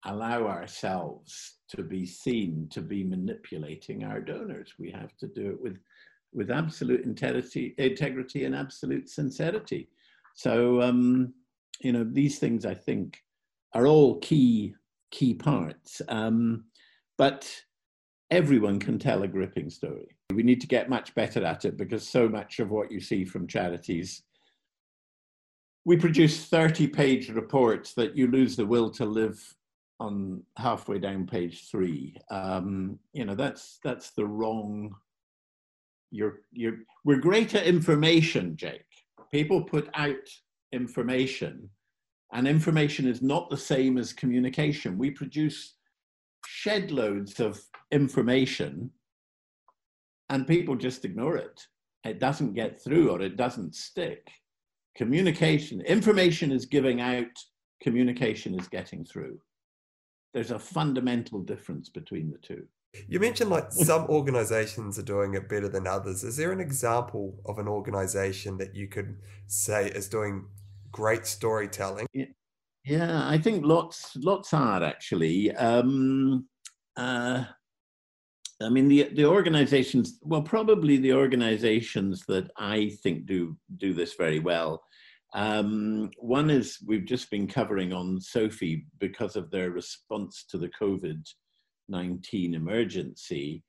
[0.05, 4.75] allow ourselves to be seen to be manipulating our donors.
[4.79, 5.79] We have to do it with,
[6.35, 9.89] with absolute integrity, integrity and absolute sincerity.
[10.35, 11.33] So, um,
[11.81, 13.19] you know, these things I think
[13.75, 14.75] are all key
[15.11, 16.03] key parts.
[16.09, 16.65] Um,
[17.17, 17.51] but
[18.31, 20.09] everyone can tell a gripping story.
[20.33, 23.25] We need to get much better at it because so much of what you see
[23.25, 24.23] from charities,
[25.85, 29.43] we produce 30 page reports that you lose the will to live
[30.01, 32.17] on halfway down page three.
[32.31, 34.95] Um, you know, that's, that's the wrong,
[36.11, 38.85] you're, you're, we're great at information, Jake.
[39.33, 40.17] People put out
[40.73, 41.71] information
[42.33, 44.99] and information is not the same as communication.
[44.99, 45.75] We produce
[46.47, 47.61] shed loads of
[47.91, 48.91] information
[50.29, 51.61] and people just ignore it.
[52.05, 54.29] It doesn't get through or it doesn't stick.
[54.97, 57.27] Communication, information is giving out,
[57.83, 59.39] communication is getting through.
[60.35, 62.67] There's a fundamental difference between the two.
[63.07, 66.25] You mentioned like some organizations are doing it better than others.
[66.25, 70.47] Is there an example of an organization that you could say is doing
[70.99, 72.09] great storytelling.
[72.85, 75.55] Yeah, I think lots lots are actually.
[75.55, 76.49] Um,
[76.97, 77.45] uh,
[78.61, 84.15] I mean, the the organizations, well, probably the organizations that I think do do this
[84.15, 84.83] very well
[85.35, 90.71] Um, one is we've just been covering on SOFII because of their response to the
[90.81, 91.23] COVID
[91.91, 93.63] 19 emergency,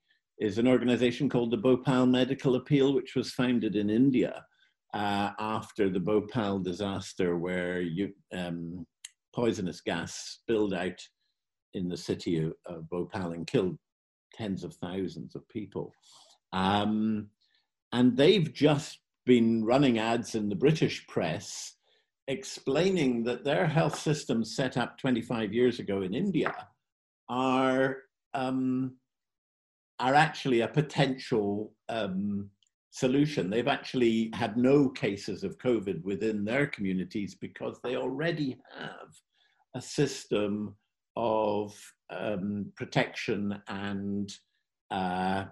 [0.46, 4.32] is an organization called the Bhopal Medical Appeal, which was founded in India
[4.94, 8.86] uh, after the Bhopal disaster, where you, um,
[9.34, 11.00] poisonous gas spilled out
[11.74, 13.76] in the city of, of, Bhopal and killed
[14.34, 15.92] tens of thousands of people.
[16.52, 17.28] Um,
[17.92, 21.76] and they've just been running ads in the British press
[22.28, 26.54] explaining that their health systems set up 25 years ago in India
[27.28, 27.98] are
[28.34, 28.96] um,
[29.98, 32.48] are actually a potential um,
[32.90, 33.48] solution.
[33.48, 39.08] They've actually had no cases of COVID within their communities because they already have
[39.74, 40.76] a system
[41.16, 41.78] of
[42.10, 44.32] um, protection and
[44.90, 45.44] uh,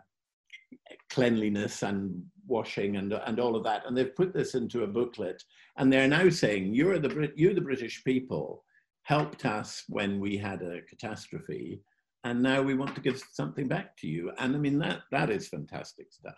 [1.11, 3.87] cleanliness and washing and, and all of that.
[3.87, 5.43] And they've put this into a booklet.
[5.77, 8.65] And they're now saying, you're the, you, the British people,
[9.03, 11.81] helped us when we had a catastrophe.
[12.25, 14.33] And now we want to give something back to you.
[14.39, 16.35] And I mean, that, that is fantastic stuff.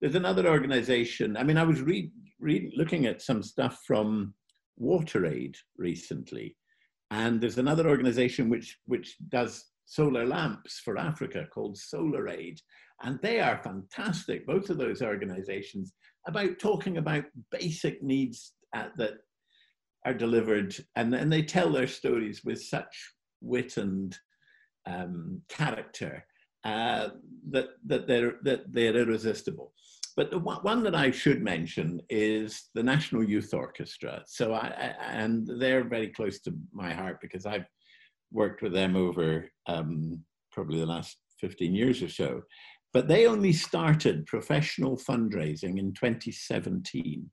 [0.00, 1.36] There's another organization.
[1.36, 2.10] I mean, I was read,
[2.40, 4.34] looking at some stuff from
[4.80, 6.56] WaterAid recently.
[7.10, 12.58] And there's another organization which, which does solar lamps for Africa called SolarAid.
[13.02, 15.92] And they are fantastic, both of those organizations,
[16.26, 19.14] about talking about basic needs at, that
[20.06, 20.74] are delivered.
[20.96, 24.16] And, and they tell their stories with such wit and
[24.86, 26.24] um, character
[26.64, 27.08] uh,
[27.50, 29.72] that, that, they're, that they're irresistible.
[30.16, 34.22] But the one that I should mention is the National Youth Orchestra.
[34.26, 37.66] So I, and they're very close to my heart because I've
[38.32, 42.42] worked with them over um, probably the last 15 years or so.
[42.92, 47.30] But they only started professional fundraising in 2017.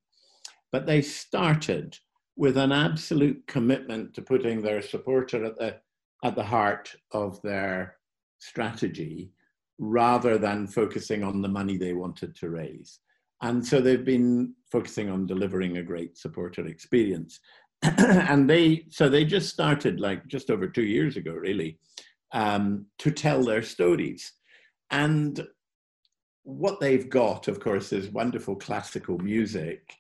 [0.72, 1.98] But they started
[2.36, 5.78] with an absolute commitment to putting their supporter at the,
[6.24, 7.97] at the heart of their
[8.40, 9.32] strategy
[9.80, 13.00] rather than focusing on the money they wanted to raise.
[13.42, 17.40] And so they've been focusing on delivering a great supporter experience.
[17.84, 21.78] and they, so they just started like just over two years ago, really,
[22.34, 24.34] um, to tell their stories.
[24.90, 25.46] And
[26.44, 29.94] what they've got, of course, is wonderful classical music,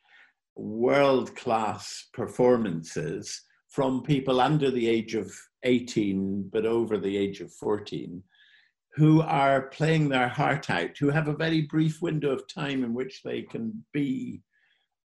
[0.56, 5.32] world class performances from people under the age of
[5.63, 8.24] 18, but over the age of 14,
[8.96, 12.93] who are playing their heart out, who have a very brief window of time in
[12.93, 14.41] which they can be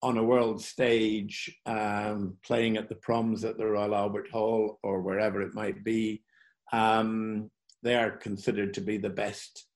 [0.01, 5.01] on a world stage, um, playing at the proms at the Royal Albert Hall or
[5.01, 6.23] wherever it might be.
[6.71, 7.51] Um,
[7.83, 9.67] they are considered to be the best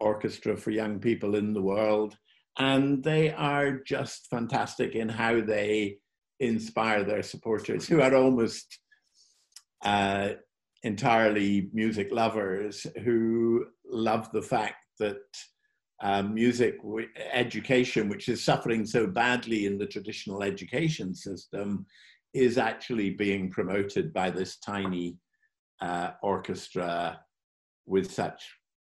[0.00, 2.16] orchestra for young people in the world.
[2.58, 5.98] And they are just fantastic in how they
[6.40, 8.78] inspire their supporters, who are almost
[9.84, 10.30] uh,
[10.82, 15.22] entirely music lovers, who love the fact that
[16.02, 16.78] um, music
[17.32, 21.86] education, which is suffering so badly in the traditional education system,
[22.34, 25.16] is actually being promoted by this tiny
[25.80, 27.20] uh, orchestra
[27.86, 28.42] with such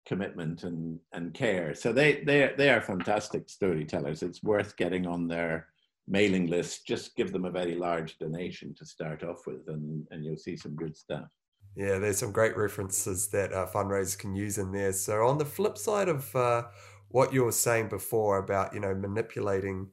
[0.07, 1.75] commitment and, and care.
[1.75, 4.23] So they, they, they are fantastic storytellers.
[4.23, 5.67] It's worth getting on their
[6.09, 6.87] mailing list.
[6.87, 10.57] Just give them a very large donation to start off with, and, and you'll see
[10.57, 11.27] some good stuff.
[11.77, 14.93] Yeah, there's some great references that uh, fundraisers can use in there.
[14.93, 16.65] So on the flip side of uh,
[17.09, 19.89] what you were saying before about you know manipulating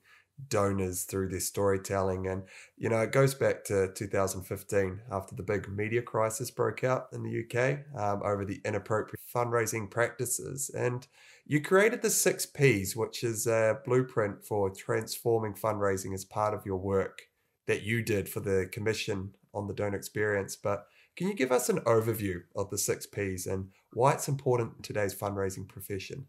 [0.47, 2.28] donors through their storytelling.
[2.28, 2.43] And,
[2.78, 7.23] you know, it goes back to 2015 after the big media crisis broke out in
[7.23, 10.69] the UK um, over the inappropriate fundraising practices.
[10.76, 11.08] And
[11.45, 16.65] you created the six Ps, which is a blueprint for transforming fundraising as part of
[16.65, 17.21] your work
[17.67, 20.56] that you did for the commission on the donor experience.
[20.56, 24.73] But can you give us an overview of the six Ps and why it's important
[24.77, 26.25] in today's fundraising profession?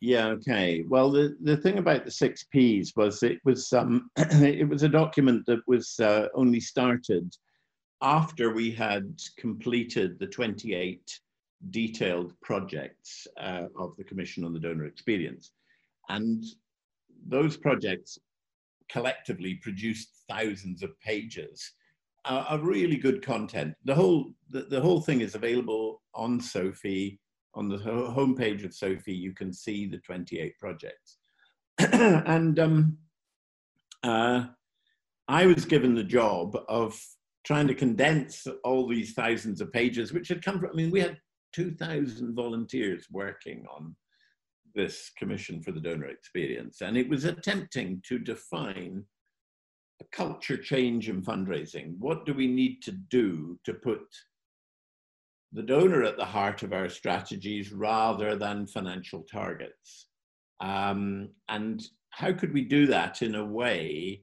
[0.00, 0.28] Yeah.
[0.28, 0.84] Okay.
[0.88, 4.88] Well, the, the thing about the six Ps was it was um, it was a
[4.88, 7.34] document that was uh, only started
[8.00, 11.18] after we had completed the 28
[11.70, 15.52] detailed projects uh, of the Commission on the Donor Experience,
[16.08, 16.44] and
[17.26, 18.18] those projects
[18.88, 21.72] collectively produced thousands of pages
[22.24, 23.74] uh, of really good content.
[23.84, 27.18] The whole the, the whole thing is available on SOFII.
[27.54, 31.18] on the homepage of SOFII, you can see the 28 projects.
[31.78, 32.98] and um,
[34.02, 34.46] uh,
[35.28, 36.98] I was given the job of
[37.44, 41.00] trying to condense all these thousands of pages, which had come from, I mean, we
[41.00, 41.18] had
[41.52, 43.94] 2,000 volunteers working on
[44.74, 46.80] this commission for the donor experience.
[46.82, 49.04] And it was attempting to define
[50.00, 51.98] a culture change in fundraising.
[51.98, 54.02] What do we need to do to put
[55.52, 60.08] the donor at the heart of our strategies rather than financial targets?
[60.60, 64.22] Um, and how could we do that in a way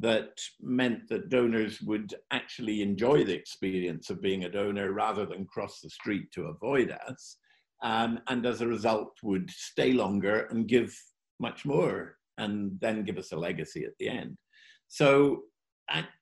[0.00, 5.46] that meant that donors would actually enjoy the experience of being a donor rather than
[5.46, 7.36] cross the street to avoid us?
[7.82, 10.96] Um, and as a result, would stay longer and give
[11.40, 14.36] much more and then give us a legacy at the end.
[14.88, 15.42] So,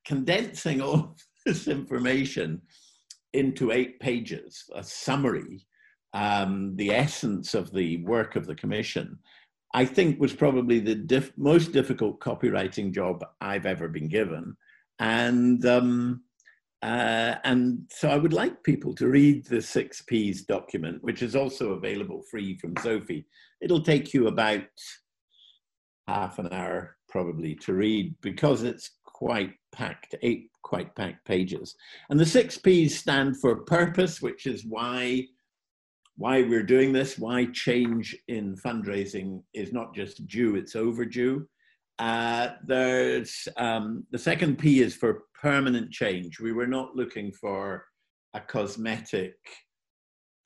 [0.05, 1.17] condensing all
[1.47, 2.63] this information
[3.33, 5.67] into eight pages, a summary,
[6.13, 9.19] um, the essence of the work of the commission,
[9.73, 14.57] I think was probably the diff- most difficult copywriting job I've ever been given.
[14.99, 16.23] And um,
[16.83, 21.37] uh, and so I would like people to read the six P's document, which is
[21.37, 23.25] also available free from SOFII.
[23.61, 24.63] It'll take you about
[26.09, 31.75] half an hour probably to read because it's quite packed, eight quite packed pages.
[32.09, 35.27] And the six P's stand for purpose, which is why
[36.21, 41.49] why we're doing this, why change in fundraising is not just due, it's overdue.
[41.99, 46.39] Uh, there's um, the second P is for permanent change.
[46.39, 47.87] We were not looking for
[48.35, 49.33] a cosmetic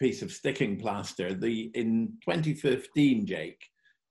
[0.01, 1.35] piece of sticking plaster.
[1.35, 3.61] The in 2015, Jake,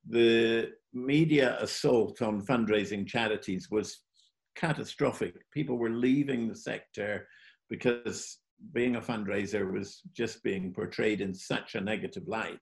[0.10, 4.00] the media assault on fundraising charities was
[4.58, 5.36] catastrophic.
[5.54, 7.26] People were leaving the sector
[7.70, 8.40] because
[8.72, 12.60] being a fundraiser was just being portrayed in such a negative light.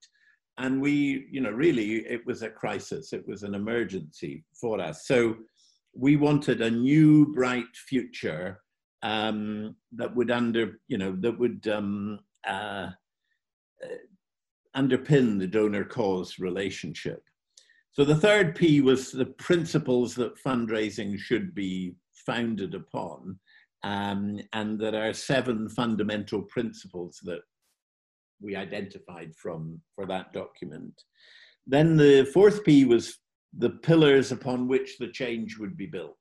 [0.58, 5.08] And we, you know, really, it was a crisis, it was an emergency for us.
[5.08, 5.36] So
[5.94, 8.60] we wanted a new, bright future
[9.04, 12.90] um, that would under, you know, that would um, uh,
[13.84, 13.98] uh
[14.76, 17.22] underpin the donor cause relationship.
[17.92, 23.38] So the third P was the principles that fundraising should be founded upon.
[23.84, 27.42] Um, and there are seven fundamental principles that
[28.42, 31.04] we identified from for that document.
[31.68, 33.18] Then the fourth P was
[33.58, 36.18] the pillars upon which the change would be built,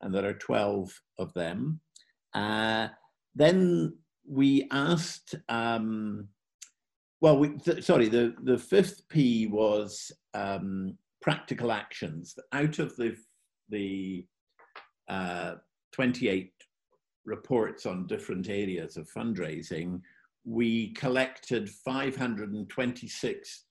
[0.00, 1.80] and there are 12 of them.
[2.34, 2.88] Uh,
[3.34, 3.96] then
[4.28, 6.28] we asked, um,
[7.20, 12.34] well, we, th- sorry, the, the fifth P was um, practical actions.
[12.52, 13.16] Out of the,
[13.68, 14.26] the
[15.08, 15.54] uh,
[15.92, 16.52] 28
[17.24, 20.00] reports on different areas of fundraising,
[20.44, 23.64] we collected 526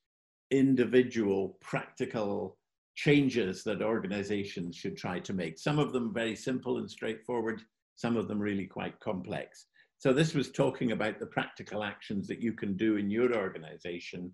[0.52, 2.58] individual practical
[2.96, 5.58] changes that organizations should try to make.
[5.58, 7.62] Some of them very simple and straightforward,
[7.96, 9.66] some of them really quite complex.
[9.98, 14.34] So this was talking about the practical actions that you can do in your organization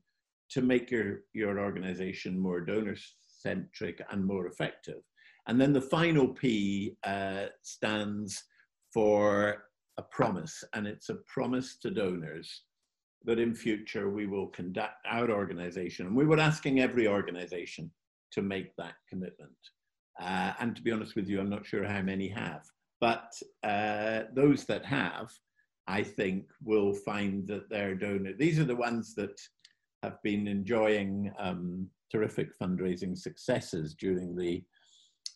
[0.50, 2.96] to make your, your organization more donor
[3.40, 5.02] centric and more effective.
[5.48, 8.44] And then the final P uh, stands
[8.98, 9.66] for
[10.00, 12.64] a promise, and it's a promise to donors
[13.26, 16.08] that in future we will conduct our organization.
[16.08, 17.92] And we were asking every organization
[18.32, 19.52] to make that commitment.
[20.20, 22.64] Uh, and to be honest with you, I'm not sure how many have.
[23.00, 23.32] But
[23.62, 25.30] uh, those that have,
[25.88, 29.40] I think, will find that their donor, these are the ones that
[30.02, 34.64] have been enjoying um, terrific fundraising successes during the,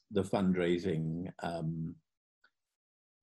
[0.09, 1.93] the fundraising um,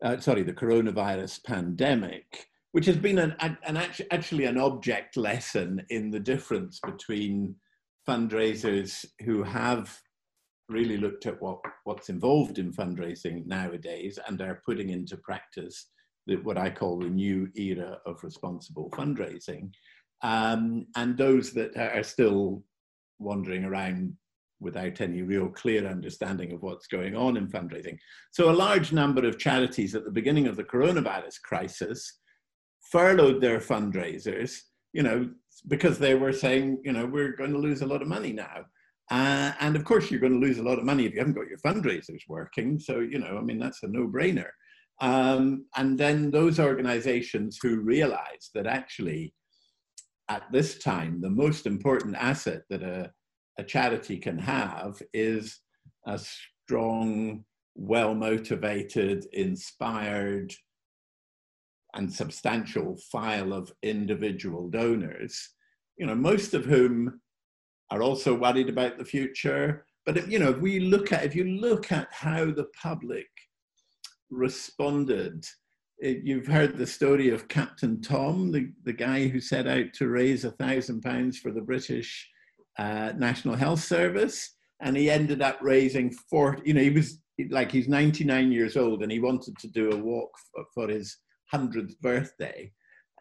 [0.03, 3.77] uh, sorry, the coronavirus pandemic, which has been an, an,
[4.11, 7.55] actually an object lesson in the difference between
[8.09, 10.01] fundraisers who have
[10.69, 15.87] really looked at what, what's involved in fundraising nowadays and are putting into practice
[16.27, 19.73] the, what I call the new era of responsible fundraising,
[20.23, 22.63] um, and those that are still
[23.19, 24.15] wandering around
[24.61, 27.97] without any real clear understanding of what's going on in fundraising.
[28.33, 32.19] So, a large number of charities at the beginning of the coronavirus crisis
[32.91, 34.59] furloughed their fundraisers,
[34.93, 35.29] you know,
[35.67, 38.65] because they were saying, you know, we're going to lose a lot of money now.
[39.11, 41.35] Uh, and of course, you're going to lose a lot of money if you haven't
[41.35, 42.79] got your fundraisers working.
[42.79, 44.51] So, you know, I mean, that's a no brainer.
[45.01, 49.35] Um, and then those organizations who realized that actually,
[50.29, 53.11] at this time, the most important asset that a
[53.59, 55.61] a charity can have is
[56.07, 57.45] a strong,
[57.75, 60.55] well motivated, inspired,
[61.95, 65.51] and substantial file of individual donors,
[65.97, 67.21] you know, most of whom
[67.91, 69.85] are also worried about the future.
[70.07, 73.27] But if, you know, if we look at if you look at how the public
[74.31, 75.45] responded,
[75.99, 80.09] it, you've heard the story of Captain Tom, the, the guy who set out to
[80.09, 82.29] raise a thousand pounds for the British
[82.79, 87.19] uh, National Health Service, and he ended up raising 40, you know, he was
[87.51, 91.17] like he's 99 years old and he wanted to do a walk for, for his
[91.53, 92.73] 100th birthday.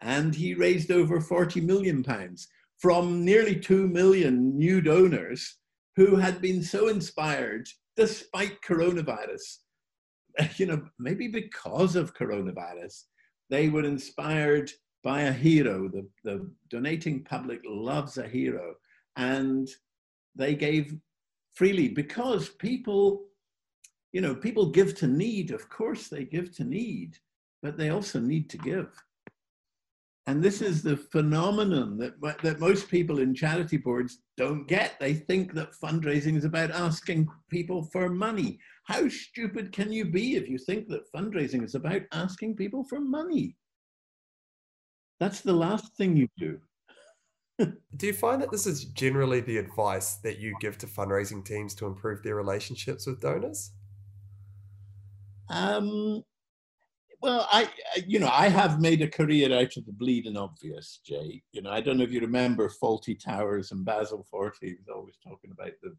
[0.02, 2.48] And he raised over 40 million pounds
[2.78, 5.56] from nearly 2 million new donors
[5.96, 9.58] who had been so inspired despite coronavirus.
[10.56, 13.02] You know, maybe because of coronavirus,
[13.50, 14.70] they were inspired
[15.02, 15.88] by a hero.
[15.88, 18.74] The, the donating public loves a hero.
[19.18, 19.68] And
[20.34, 20.96] they gave
[21.52, 23.26] freely because people,
[24.12, 25.50] you know, people give to need.
[25.50, 27.18] Of course, they give to need,
[27.62, 28.90] but they also need to give.
[30.28, 35.00] And this is the phenomenon that, that most people in charity boards don't get.
[35.00, 38.58] They think that fundraising is about asking people for money.
[38.84, 43.00] How stupid can you be if you think that fundraising is about asking people for
[43.00, 43.56] money?
[45.18, 46.60] That's the last thing you do.
[47.58, 51.74] Do you find that this is generally the advice that you give to fundraising teams
[51.76, 53.72] to improve their relationships with donors?
[55.50, 56.22] Um,
[57.20, 57.68] well, I,
[58.06, 61.42] you know, I have made a career out of the bleeding obvious, Jay.
[61.50, 65.16] You know, I don't know if you remember Fawlty Towers and Basil Fawlty was always
[65.26, 65.96] talking about the,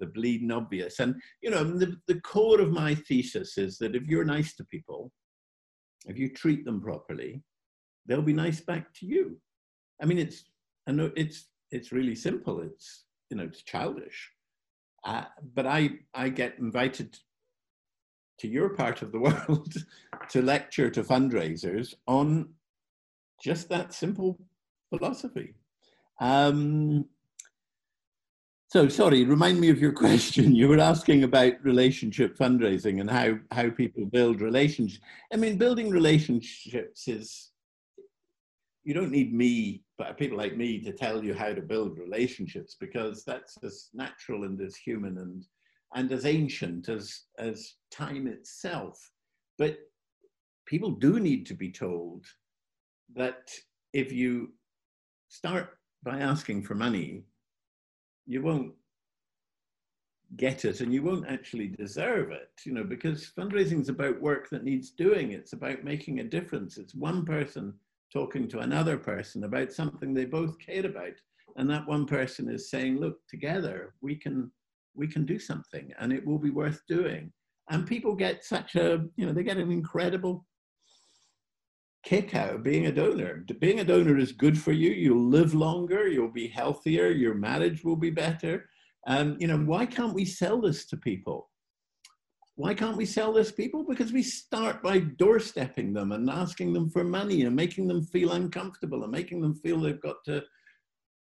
[0.00, 0.98] the bleeding obvious.
[0.98, 4.64] And, you know, the, the core of my thesis is that if you're nice to
[4.64, 5.12] people,
[6.06, 7.42] if you treat them properly,
[8.06, 9.38] they'll be nice back to you.
[10.00, 10.44] I mean, it's,
[10.88, 12.60] Know it's, it's really simple.
[12.60, 14.30] It's, you know, it's childish.
[15.04, 15.24] Uh,
[15.54, 17.18] but I, I get invited
[18.38, 19.72] to your part of the world
[20.30, 22.50] to lecture to fundraisers on
[23.42, 24.38] just that simple
[24.90, 25.54] philosophy.
[26.20, 27.06] Um,
[28.68, 30.54] so, sorry, remind me of your question.
[30.54, 35.04] You were asking about relationship fundraising and how, how people build relationships.
[35.32, 37.50] I mean, building relationships is,
[38.84, 42.76] you don't need me, but people like me to tell you how to build relationships
[42.78, 45.44] because that's as natural and as human and
[45.94, 48.98] and as ancient as, as time itself.
[49.58, 49.76] But
[50.66, 52.24] people do need to be told
[53.14, 53.50] that
[53.92, 54.52] if you
[55.28, 57.24] start by asking for money,
[58.26, 58.72] you won't
[60.36, 64.48] get it and you won't actually deserve it, you know, because fundraising is about work
[64.48, 65.32] that needs doing.
[65.32, 66.78] It's about making a difference.
[66.78, 67.74] It's one person
[68.12, 71.14] talking to another person about something they both care about.
[71.56, 74.50] And that one person is saying, look, together we can
[74.94, 77.32] we can do something and it will be worth doing.
[77.70, 80.46] And people get such a, you know, they get an incredible
[82.04, 83.44] kick out of being a donor.
[83.60, 84.90] Being a donor is good for you.
[84.90, 88.68] You'll live longer, you'll be healthier, your marriage will be better.
[89.06, 91.48] And, you know, why can't we sell this to people?
[92.62, 93.82] Why can't we sell this people?
[93.82, 98.30] Because we start by doorstepping them and asking them for money and making them feel
[98.34, 100.44] uncomfortable and making them feel they've got to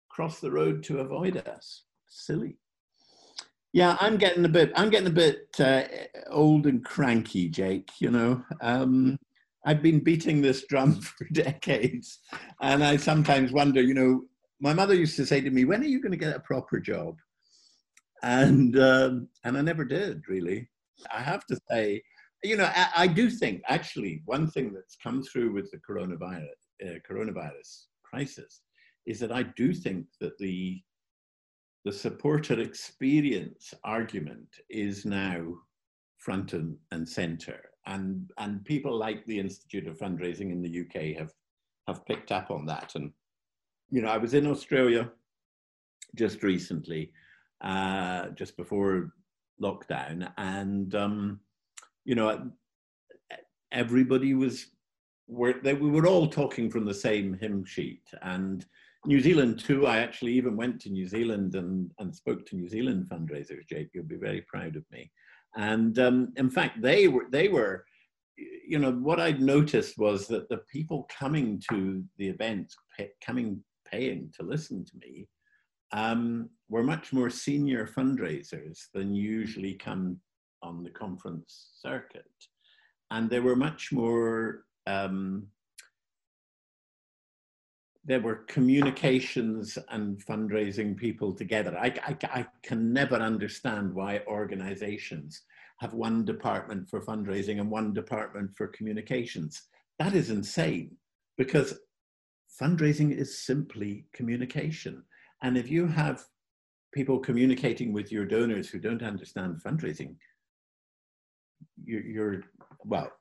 [0.10, 1.86] cross the road to avoid us.
[2.10, 2.58] Silly.
[3.72, 4.74] Yeah, I'm getting a bit.
[4.76, 5.84] I'm getting a bit uh,
[6.30, 7.90] old and cranky, Jake.
[8.00, 9.18] You know, um,
[9.66, 12.20] I've been beating this drum for decades,
[12.62, 13.82] and I sometimes wonder.
[13.82, 14.24] You know,
[14.60, 16.82] my mother used to say to me, "When are you going to get a proper
[16.82, 17.16] job?"
[18.24, 20.68] And um, and I never did really.
[21.14, 22.02] I have to say,
[22.44, 26.48] you know, I, I do think actually one thing that's come through with the coronavirus
[26.86, 28.62] uh, coronavirus crisis
[29.06, 30.82] is that I do think that the
[31.86, 35.44] the supporter experience argument is now
[36.18, 37.60] front and, and center.
[37.86, 41.32] And, and people like the Institute of Fundraising in the UK have,
[41.88, 42.94] have picked up on that.
[42.96, 43.12] And,
[43.90, 45.12] you know, I was in Australia
[46.16, 47.12] just recently,
[47.62, 49.12] uh, just before
[49.64, 51.40] lockdown, and, um,
[52.06, 52.52] you know,
[53.72, 54.68] everybody was,
[55.28, 58.04] were, they, we were all talking from the same hymn sheet.
[58.22, 58.66] And,
[59.06, 59.86] New Zealand too.
[59.86, 63.68] I actually even went to New Zealand and, and spoke to New Zealand fundraisers.
[63.68, 65.12] Jake, you'll be very proud of me.
[65.56, 67.86] And um, in fact, they were they were,
[68.38, 72.76] you know, what I'd noticed was that the people coming to the events,
[73.22, 75.28] coming paying to listen to me,
[75.94, 80.20] um, were much more senior fundraisers than usually come
[80.62, 82.32] on the conference circuit,
[83.12, 85.48] and they were much more um,
[88.06, 91.78] there were communications and fundraising people together.
[91.78, 95.42] I, I, I, can never understand why organizations
[95.80, 99.64] have one department for fundraising and one department for communications.
[100.00, 100.98] That is insane
[101.38, 101.80] because
[102.62, 105.04] fundraising is simply communication.
[105.44, 106.26] And if you have
[106.94, 110.16] people communicating with your donors who don't understand fundraising,
[111.84, 112.44] you're, you're
[112.86, 113.12] well,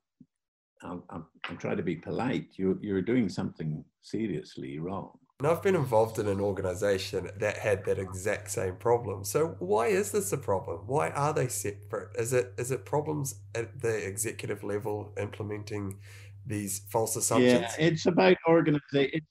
[0.83, 2.47] I'll, I'll, I'll, try to be polite.
[2.55, 5.11] You're, you're doing something seriously wrong.
[5.41, 9.25] And I've been involved in an organization that had that exact same problem.
[9.25, 10.83] So why is this a problem?
[10.87, 12.11] Why are they separate?
[12.17, 15.99] Is it is it problems at the executive level implementing
[16.47, 17.75] these false assumptions?
[17.77, 19.23] Yeah, it's about organization.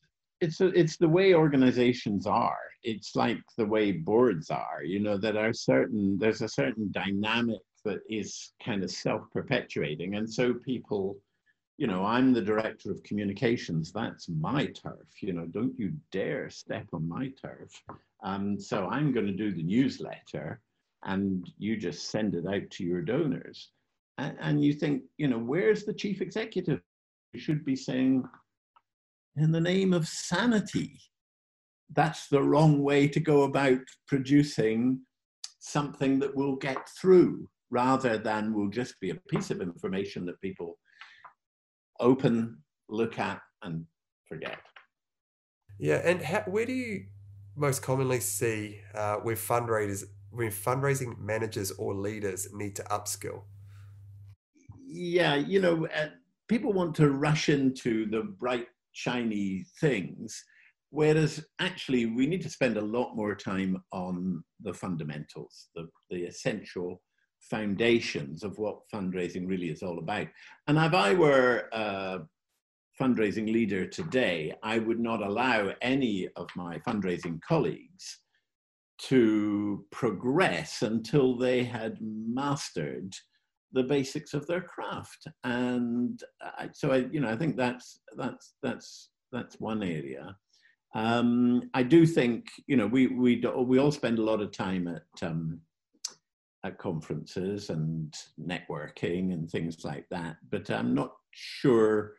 [0.42, 2.60] It's a, it's the way organizations are.
[2.84, 4.84] It's like the way boards are.
[4.84, 6.18] You know, that are certain.
[6.18, 11.18] There's a certain dynamic that is kind of self-perpetuating, and so people
[11.82, 13.92] you know, I'm the director of communications.
[13.92, 15.08] That's my turf.
[15.20, 17.72] You know, don't you dare step on my turf.
[18.22, 20.62] Um, so I'm going to do the newsletter
[21.04, 23.72] and you just send it out to your donors.
[24.20, 26.82] And, and you think, you know, where's the chief executive?
[27.34, 28.26] You should be saying,
[29.36, 31.00] in the name of sanity,
[31.94, 35.02] that's the wrong way to go about producing
[35.60, 40.42] something that will get through rather than will just be a piece of information that
[40.42, 40.78] people
[42.00, 42.58] open,
[42.90, 43.86] look at, and
[44.28, 44.60] forget.
[45.80, 47.06] Yeah, and how, where do you
[47.56, 53.44] most commonly see uh, where fundraisers, where fundraising managers or leaders need to upskill?
[54.86, 56.10] Yeah, you know, uh,
[56.48, 60.44] people want to rush into the bright, shiny things,
[60.90, 66.24] whereas actually we need to spend a lot more time on the fundamentals, the, the
[66.24, 67.02] essential
[67.40, 70.28] foundations of what fundraising really is all about.
[70.68, 72.20] And if I were a
[73.00, 78.20] fundraising leader today, I would not allow any of my fundraising colleagues
[79.04, 83.16] to progress until they had mastered
[83.74, 85.28] the basics of their craft.
[85.44, 90.36] And I, so I, you know, I think that's that's that's that's one area.
[90.94, 94.88] Um, I do think, you know, we we we all spend a lot of time
[94.88, 95.62] at um,
[96.64, 100.38] at conferences and networking and things like that.
[100.50, 102.14] But I'm not sure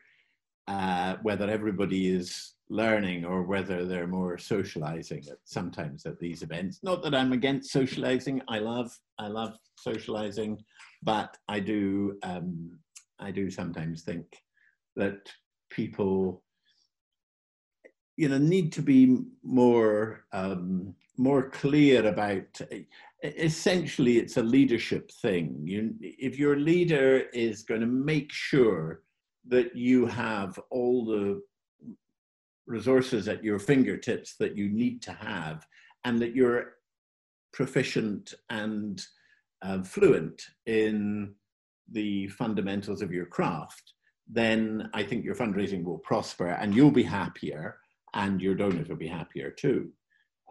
[0.68, 6.80] uh, whether everybody is learning or whether they're more socializing at, sometimes at these events.
[6.82, 8.40] Not that I'm against socializing.
[8.48, 10.58] I love I love socializing,
[11.02, 12.78] but I do um,
[13.20, 14.24] I do sometimes think
[14.96, 15.30] that
[15.70, 16.42] people
[18.16, 22.60] you know need to be more um, more clear about
[23.22, 29.02] essentially it's a leadership thing you, if your leader is going to make sure
[29.46, 31.40] that you have all the
[32.66, 35.66] resources at your fingertips that you need to have
[36.04, 36.74] and that you're
[37.52, 39.04] proficient and
[39.62, 41.34] uh, fluent in
[41.90, 43.94] the fundamentals of your craft
[44.28, 47.76] then i think your fundraising will prosper and you'll be happier
[48.14, 49.90] and your donors will be happier too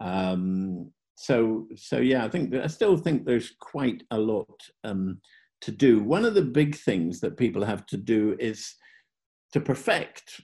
[0.00, 5.20] um, so so yeah, I think I still think there's quite a lot um,
[5.60, 6.02] to do.
[6.02, 8.74] One of the big things that people have to do is
[9.52, 10.40] to perfect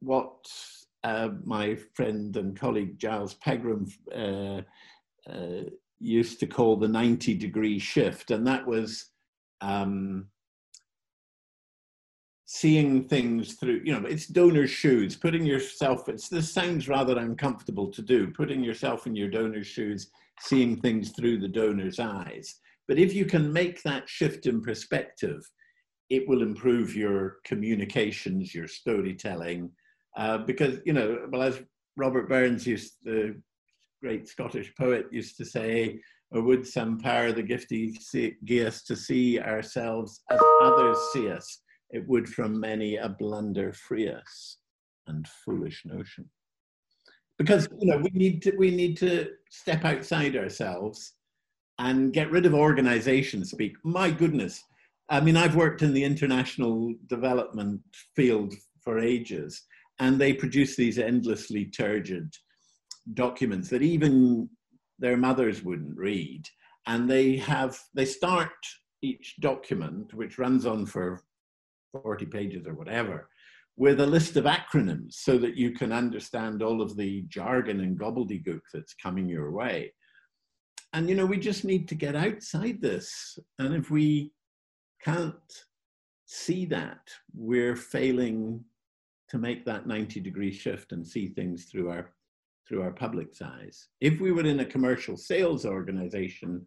[0.00, 0.34] what
[1.04, 4.62] uh, my friend and colleague Giles Pegram uh,
[5.30, 5.64] uh,
[6.00, 9.10] used to call the 90 degree shift, and that was
[9.60, 10.26] um,
[12.46, 15.14] seeing things through you know it's donor's shoes.
[15.14, 18.30] Putting yourself it's this sounds rather uncomfortable to do.
[18.30, 22.56] Putting yourself in your donor's shoes seeing things through the donor's eyes.
[22.88, 25.48] But if you can make that shift in perspective
[26.10, 29.70] it will improve your communications your storytelling
[30.16, 31.60] uh, because you know well as
[31.96, 33.40] robert burns used the
[34.02, 35.98] great scottish poet used to say
[36.30, 37.72] or would some power the gift
[38.44, 41.60] give us to see ourselves as others see us
[41.90, 44.58] it would from many a blunder free us
[45.06, 46.28] and foolish notion.
[47.38, 51.14] Because you know we need to we need to step outside ourselves
[51.78, 53.76] and get rid of organization speak.
[53.84, 54.62] My goodness.
[55.10, 57.80] I mean, I've worked in the international development
[58.16, 59.62] field for ages,
[59.98, 62.32] and they produce these endlessly turgid
[63.14, 64.48] documents that even
[64.98, 66.42] their mothers wouldn't read.
[66.86, 68.50] And they have they start
[69.02, 71.22] each document, which runs on for
[71.92, 73.28] 40 pages or whatever,
[73.76, 77.98] with a list of acronyms so that you can understand all of the jargon and
[77.98, 79.92] gobbledygook that's coming your way.
[80.92, 83.38] And, you know, we just need to get outside this.
[83.58, 84.32] And if we
[85.02, 85.34] can't
[86.26, 87.00] see that,
[87.34, 88.64] we're failing
[89.34, 92.12] to make that 90 degree shift and see things through our
[92.68, 93.88] through our public's eyes.
[94.00, 96.66] If we were in a commercial sales organization,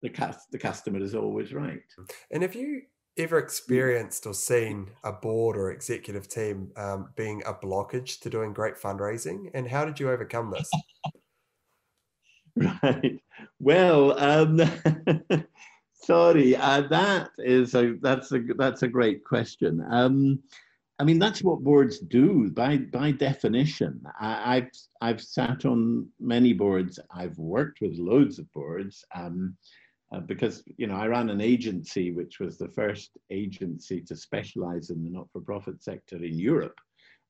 [0.00, 1.82] the, cast, the customer is always right.
[2.30, 2.82] And if you
[3.18, 8.52] ever experienced or seen a board or executive team um, being a blockage to doing
[8.52, 9.50] great fundraising?
[9.54, 10.70] And how did you overcome this?
[12.82, 13.20] right.
[13.58, 14.60] Well, um,
[15.94, 19.84] sorry, uh, that is a that's a that's a great question.
[19.90, 20.40] Um,
[21.04, 24.00] I mean, that's what boards do by by definition.
[24.18, 24.70] I, have
[25.02, 26.98] I've sat on many boards.
[27.14, 29.54] I've worked with loads of boards um,
[30.10, 34.88] uh, because you know I ran an agency which was the first agency to specialize
[34.88, 36.80] in the not-for-profit sector in Europe.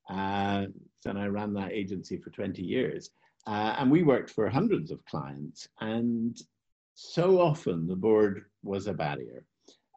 [0.09, 0.67] Uh,
[1.05, 3.09] and I ran that agency for 20 years.
[3.45, 5.67] Uh, and we worked for hundreds of clients.
[5.81, 6.37] And
[6.93, 9.43] so often the board was a barrier.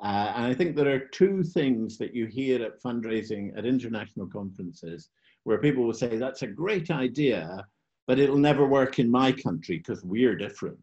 [0.03, 4.29] Uh, and I think there are two things that you hear at fundraising at international
[4.29, 5.11] conferences
[5.45, 7.67] where people will say, that's a great idea,
[8.07, 10.79] but it'll never work in my country because we're different,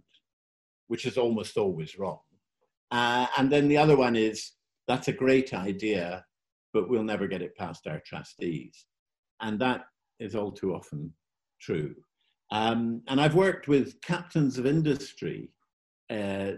[0.88, 2.20] which is almost always wrong.
[2.92, 4.52] Uh, and then the other one is,
[4.88, 6.26] that's a great idea,
[6.74, 8.86] but we'll never get it past our trustees.
[9.42, 9.86] And that
[10.20, 11.14] is all too often
[11.62, 11.96] true.
[12.52, 15.50] Um, and I've worked with captains of industry,
[16.10, 16.52] uh,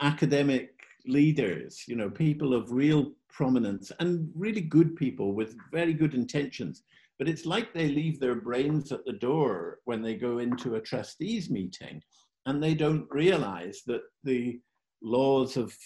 [0.00, 0.77] academic
[1.08, 6.82] leaders, you know, people of real prominence and really good people with very good intentions.
[7.18, 10.80] But it's like they leave their brains at the door when they go into a
[10.80, 12.00] trustees meeting
[12.46, 14.60] and they don't realize that the
[15.02, 15.76] laws of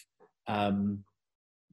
[0.46, 1.02] um,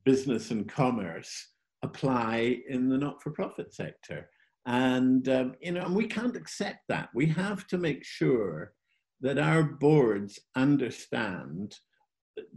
[0.05, 1.49] business and commerce
[1.83, 4.29] apply in the not-for-profit sector.
[4.65, 7.09] And, um, you know, and we can't accept that.
[7.13, 8.73] We have to make sure
[9.21, 11.75] that our boards understand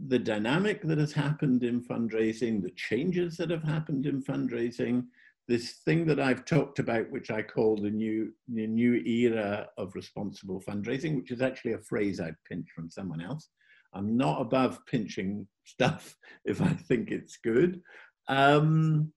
[0.07, 5.05] the dynamic that has happened in fundraising, the changes that have happened in fundraising,
[5.47, 9.95] this thing that I've talked about, which I call the new, the new era of
[9.95, 13.49] responsible fundraising, which is actually a phrase I've pinched from someone else.
[13.93, 16.15] I'm not above pinching stuff
[16.45, 17.81] if I think it's good.
[18.27, 19.11] Um,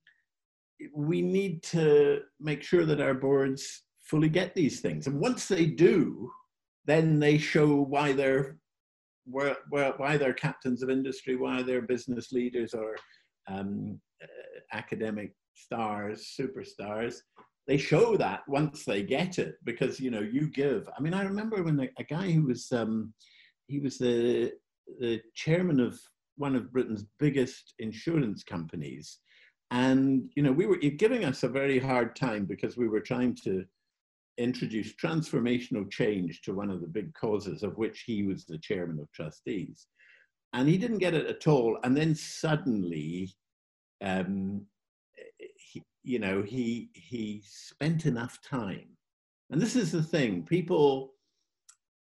[0.95, 5.07] we need to make sure that our boards fully get these things.
[5.07, 6.31] And once they do,
[6.85, 8.59] then they show why they're
[9.27, 12.97] why they're captains of industry, why they're business leaders or
[13.49, 14.27] um, uh,
[14.72, 17.16] academic stars, superstars.
[17.66, 20.89] They show that once they get it because you know you give.
[20.97, 23.12] I mean, I remember when a, a guy who was um,
[23.66, 24.53] he was the
[25.01, 25.99] the chairman of
[26.37, 29.18] one of Britain's biggest insurance companies,
[29.72, 33.35] and you know we were giving us a very hard time because we were trying
[33.43, 33.64] to
[34.39, 39.01] introduce transformational change to one of the big causes of which he was the chairman
[39.01, 39.87] of trustees.
[40.53, 41.78] And he didn't get it at all.
[41.84, 43.30] And then suddenly
[44.03, 44.66] um,
[45.57, 48.89] he, you know he he spent enough time.
[49.51, 50.45] And this is the thing.
[50.45, 51.14] People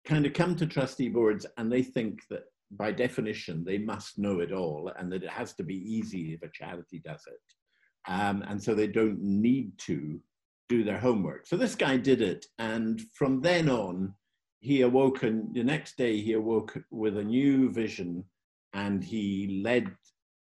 [0.05, 4.41] kind of come to trustee boards and they think that by definition, they must know
[4.41, 8.11] it all and that it has to be easy if a charity does it.
[8.11, 10.21] Um, and so they don't need to
[10.69, 11.47] do their homework.
[11.47, 12.47] So this guy did it.
[12.59, 14.15] And from then on,
[14.61, 18.25] he awoke, and the next day he awoke with a new vision
[18.73, 19.91] and he led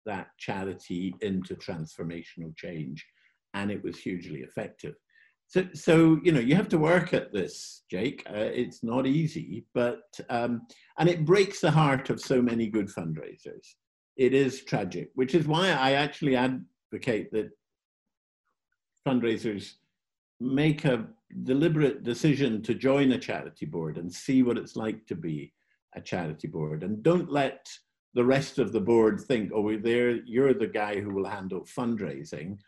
[0.07, 3.05] that charity into transformational change.
[3.55, 4.95] And it was hugely effective.
[5.47, 8.25] So, so you know, you have to work at this, Jake.
[8.29, 10.63] Uh, it's not easy, but um,
[10.99, 13.75] and it breaks the heart of so many good fundraisers.
[14.17, 17.51] It is tragic, which is why I actually advocate that
[19.07, 19.75] fundraisers
[20.41, 21.07] make a
[21.43, 25.53] deliberate decision to join a charity board and see what it's like to be
[25.97, 27.67] a charity board, and don't let
[28.15, 30.17] the rest of the board think, "Oh, there.
[30.25, 32.59] You're the guy who will handle fundraising."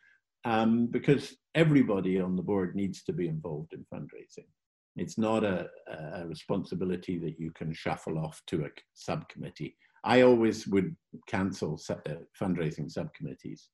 [0.46, 4.46] um, because everybody on the board needs to be involved in fundraising.
[4.94, 9.76] It's not a, a, responsibility that you can shuffle off to a subcommittee.
[10.04, 10.94] I always would
[11.26, 11.96] cancel uh,
[12.40, 13.68] fundraising subcommittees.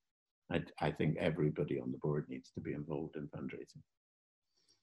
[0.51, 3.81] I, I think everybody on the board needs to be involved in fundraising.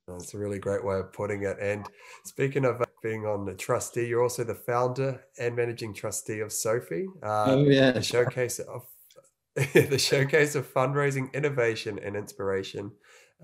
[0.09, 1.57] That's a really great way of putting it.
[1.61, 1.87] And
[2.25, 7.07] speaking of being on the trustee, you're also the founder and managing trustee of SOFII,
[7.23, 7.93] uh, oh, yeah.
[7.93, 8.83] the showcase of
[9.75, 12.93] the showcase of fundraising, innovation, and inspiration,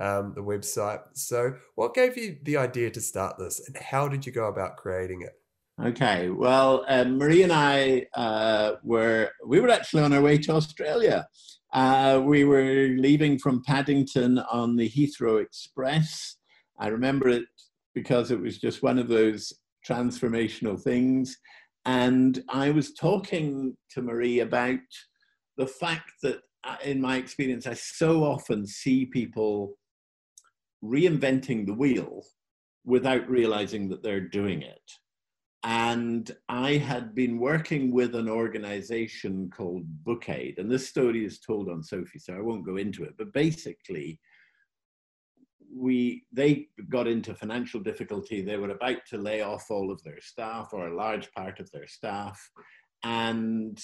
[0.01, 1.01] um, the website.
[1.15, 4.77] So, what gave you the idea to start this, and how did you go about
[4.77, 5.33] creating it?
[5.85, 10.53] Okay, well, uh, Marie and I uh, were we were actually on our way to
[10.53, 11.29] Australia.
[11.71, 16.37] Uh, we were leaving from Paddington on the Heathrow Express.
[16.79, 17.45] I remember it
[17.95, 19.53] because it was just one of those
[19.87, 21.37] transformational things.
[21.85, 24.79] And I was talking to Marie about
[25.59, 29.77] the fact that, uh, in my experience, I so often see people
[30.83, 32.25] reinventing the wheel
[32.87, 34.81] without realizing that they're doing it.
[35.67, 41.41] And I had been working with an organization called Book Aid, and this story is
[41.41, 43.15] told on SOFII, so I won't go into it.
[43.19, 44.21] But basically,
[45.75, 48.43] we they got into financial difficulty.
[48.43, 51.69] They were about to lay off all of their staff or a large part of
[51.73, 52.41] their staff,
[53.03, 53.77] and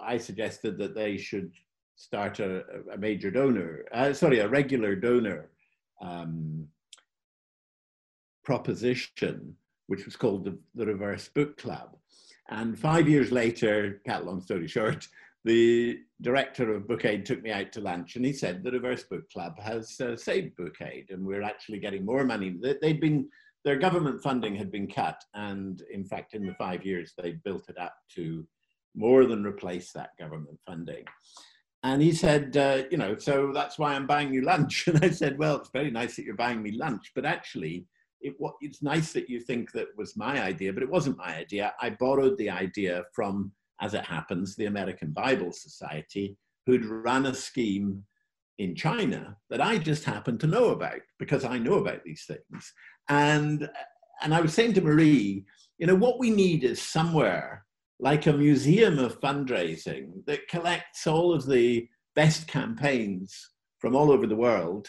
[0.00, 1.52] I suggested that they should
[1.94, 5.50] start a, a major donor, uh, sorry, a regular donor
[6.02, 6.66] um,
[8.44, 9.56] proposition,
[9.86, 11.96] which was called the, the Reverse Book Club.
[12.48, 15.06] And five years later, cut long story short,
[15.44, 19.04] the director of Book Aid took me out to lunch and he said the Reverse
[19.04, 22.56] Book Club has uh, saved Book Aid and we're actually getting more money.
[22.82, 23.28] They'd been,
[23.64, 27.68] their government funding had been cut and in fact in the five years they built
[27.68, 28.46] it up to
[28.96, 31.04] more than replace that government funding.
[31.84, 34.86] And he said, uh, you know, so that's why I'm buying you lunch.
[34.88, 37.86] And I said, well, it's very nice that you're buying me lunch, but actually,
[38.20, 41.74] it, it's nice that you think that was my idea, but it wasn't my idea.
[41.80, 46.36] I borrowed the idea from, as it happens, the American Bible Society,
[46.66, 48.04] who'd run a scheme
[48.58, 52.72] in China that I just happened to know about because I know about these things.
[53.08, 53.68] And,
[54.22, 55.44] and I was saying to Marie,
[55.78, 57.66] you know, what we need is somewhere
[57.98, 64.26] like a museum of fundraising that collects all of the best campaigns from all over
[64.26, 64.88] the world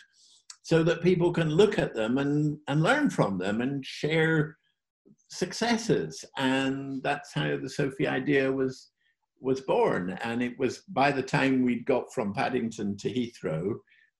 [0.68, 4.58] so that people can look at them and, and learn from them and share
[5.30, 6.26] successes.
[6.38, 8.92] And that's how the SOFII idea was
[9.40, 10.20] was born.
[10.24, 13.76] And it was by the time we'd got from Paddington to Heathrow,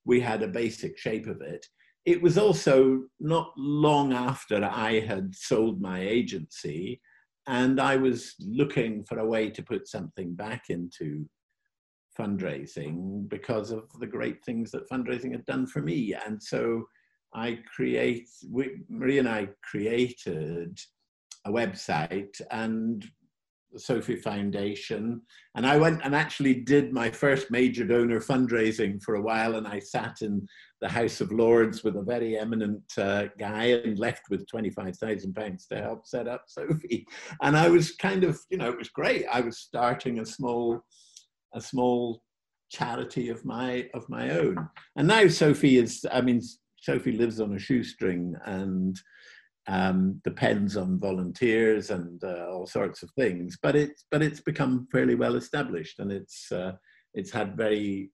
[0.06, 1.66] we had a basic shape of it.
[2.06, 7.02] It was also not long after I had sold my agency
[7.46, 11.28] and I was looking for a way to put something back into
[12.18, 16.14] fundraising because of the great things that fundraising had done for me.
[16.26, 16.84] And so
[17.34, 20.80] I create, we, Marie and I created
[21.46, 23.06] a website and
[23.72, 25.22] the SOFII Foundation.
[25.56, 29.56] And I went and actually did my first major donor fundraising for a while.
[29.56, 30.48] And I sat in
[30.82, 35.82] the House of Lords with a very eminent uh, guy and left with £25,000 to
[35.82, 37.06] help set up SOFII.
[37.42, 39.26] And I was kind of, you know, it was great.
[39.32, 40.80] I was starting a small,
[41.54, 42.22] a small
[42.70, 44.70] charity of my of my own.
[44.96, 46.42] And now SOFII is, I mean,
[46.88, 49.00] SOFII lives on a shoestring and
[49.68, 53.58] um, depends on volunteers and uh, all sorts of things.
[53.62, 56.74] But it's but it's become fairly well established, and it's uh,
[57.14, 58.12] it's had very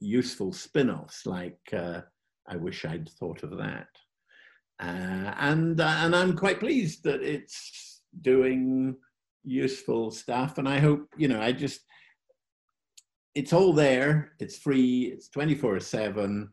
[0.00, 1.24] useful spin-offs.
[1.26, 2.02] Like uh,
[2.46, 3.88] I wish I'd thought of that,
[4.80, 8.96] uh, and uh, and I'm quite pleased that it's doing
[9.42, 10.58] useful stuff.
[10.58, 11.80] And I hope you know I just
[13.34, 14.32] it's all there.
[14.38, 15.12] It's free.
[15.12, 16.50] It's twenty four seven,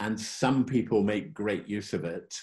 [0.00, 2.34] and some people make great use of it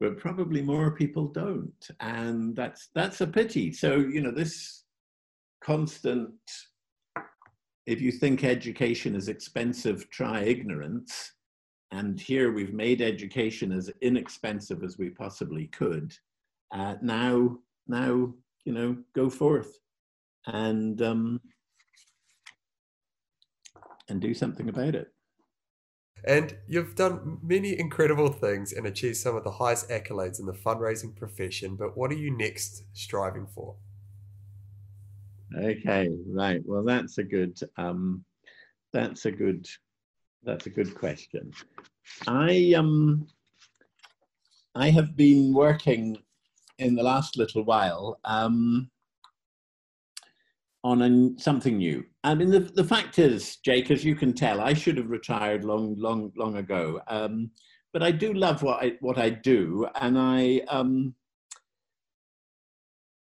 [0.00, 4.84] but probably more people don't and that's that's a pity so you know this
[5.62, 6.30] constant
[7.86, 11.32] if you think education is expensive try ignorance
[11.92, 16.12] and here we've made education as inexpensive as we possibly could
[16.74, 17.56] uh, now
[17.86, 18.32] now
[18.64, 19.78] you know go forth
[20.46, 21.40] and um,
[24.08, 25.12] and do something about it
[26.26, 30.52] and you've done many incredible things and achieved some of the highest accolades in the
[30.52, 31.76] fundraising profession.
[31.76, 33.76] But what are you next striving for?
[35.56, 36.60] Okay, right.
[36.64, 37.58] Well, that's a good.
[37.76, 38.24] Um,
[38.92, 39.66] that's a good.
[40.42, 41.52] That's a good question.
[42.26, 43.28] I um.
[44.74, 46.18] I have been working
[46.78, 48.90] in the last little while um,
[50.84, 52.04] on a, something new.
[52.26, 55.64] I mean, the, the fact is, Jake, as you can tell, I should have retired
[55.64, 57.00] long, long, long ago.
[57.06, 57.52] Um,
[57.92, 61.14] but I do love what I, what I do, and I um,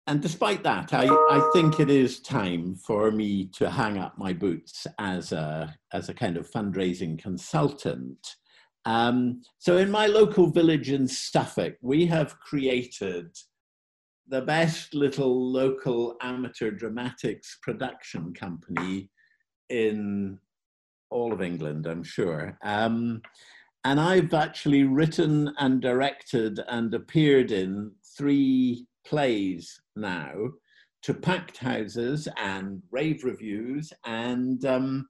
[0.07, 4.33] and despite that, I, I think it is time for me to hang up my
[4.33, 8.37] boots as a as a kind of fundraising consultant.
[8.85, 13.37] Um, so in my local village in Suffolk, we have created
[14.29, 19.11] the best little local amateur dramatics production company
[19.69, 20.39] in
[21.11, 22.59] all of England, I'm sure.
[22.65, 23.23] Um,
[23.85, 30.33] and I've actually written and directed and appeared in three plays now
[31.03, 35.07] to packed houses and rave reviews and um,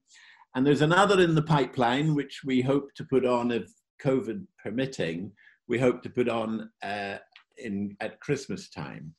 [0.55, 3.71] and there's another in the pipeline which we hope to put on if
[4.03, 5.33] COVID permitting.
[5.69, 7.17] We hope to put on uh,
[7.59, 9.15] in at Christmas time.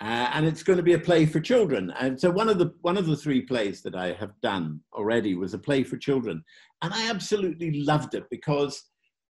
[0.00, 1.92] Uh, and it's going to be a play for children.
[1.98, 5.34] And so one of the one of the three plays that I have done already
[5.34, 6.42] was a play for children,
[6.82, 8.82] and I absolutely loved it because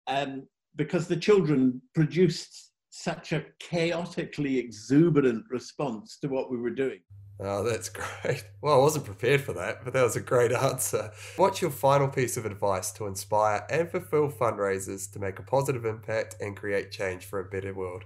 [0.09, 7.01] um, because the children produced such a chaotically exuberant response to what we were doing.
[7.41, 7.89] Oh, that's
[8.23, 8.45] great.
[8.61, 11.13] Well, I wasn't prepared for that, but that was a great answer.
[11.37, 15.85] What's your final piece of advice to inspire and fulfill fundraisers to make a positive
[15.85, 18.05] impact and create change for a better world?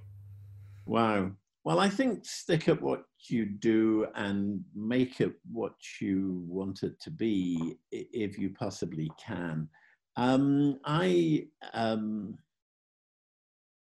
[0.86, 1.32] Wow.
[1.64, 7.00] Well, I think stick at what you do and make it what you want it
[7.02, 9.68] to be if you possibly can.
[10.16, 12.36] Um, I um,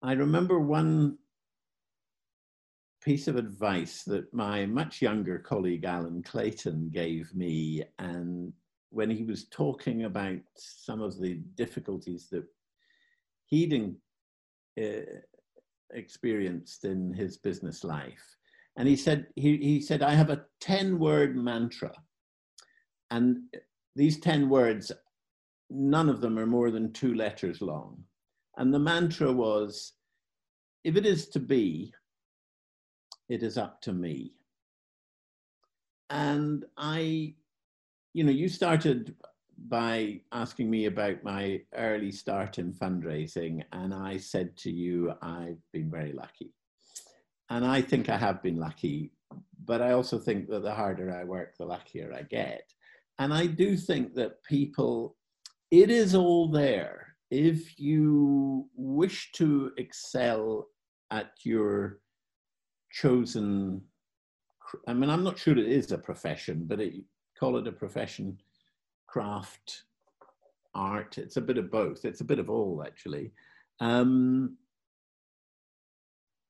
[0.02, 1.18] I remember one
[3.02, 8.54] piece of advice that my much younger colleague Alan Clayton gave me, and
[8.92, 12.46] when he was talking about some of the difficulties that
[13.46, 13.96] he'd
[14.82, 15.02] uh,
[15.94, 18.24] experienced in his business life.
[18.78, 21.92] And he said, he, he said, I have a 10 word mantra.
[23.10, 23.40] And
[23.96, 24.92] these 10 words,
[25.70, 28.04] none of them are more than two letters long.
[28.58, 29.94] And the mantra was,
[30.84, 31.94] if it is to be,
[33.30, 34.34] it is up to me.
[36.10, 37.36] And I,
[38.14, 39.16] you know, you started
[39.58, 45.62] by asking me about my early start in fundraising, and I said to you, I've
[45.74, 46.54] been very lucky.
[47.50, 49.12] And I think I have been lucky,
[49.66, 52.64] but I also think that the harder I work, the luckier I get.
[53.20, 55.16] And I do think that people,
[55.72, 57.16] it is all there.
[57.32, 60.68] If you wish to excel
[61.12, 62.00] at your
[62.92, 63.82] chosen,
[64.88, 66.94] I mean, I'm not sure it is a profession, but it,
[67.40, 68.38] call it a profession
[69.08, 69.84] craft,
[70.76, 71.18] art.
[71.18, 72.06] It's a bit of both.
[72.06, 73.32] It's a bit of all, actually.
[73.80, 74.58] Um,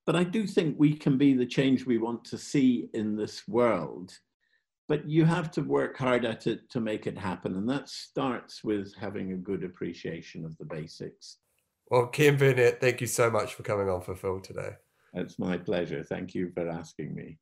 [0.05, 3.47] but I do think we can be the change we want to see in this
[3.47, 4.17] world.
[4.87, 7.55] But you have to work hard at it to make it happen.
[7.55, 11.37] And that starts with having a good appreciation of the basics.
[11.89, 14.71] Well, Ken Burnett, thank you so much for coming on for Phil today.
[15.13, 16.03] It's my pleasure.
[16.03, 17.37] Thank you for asking me.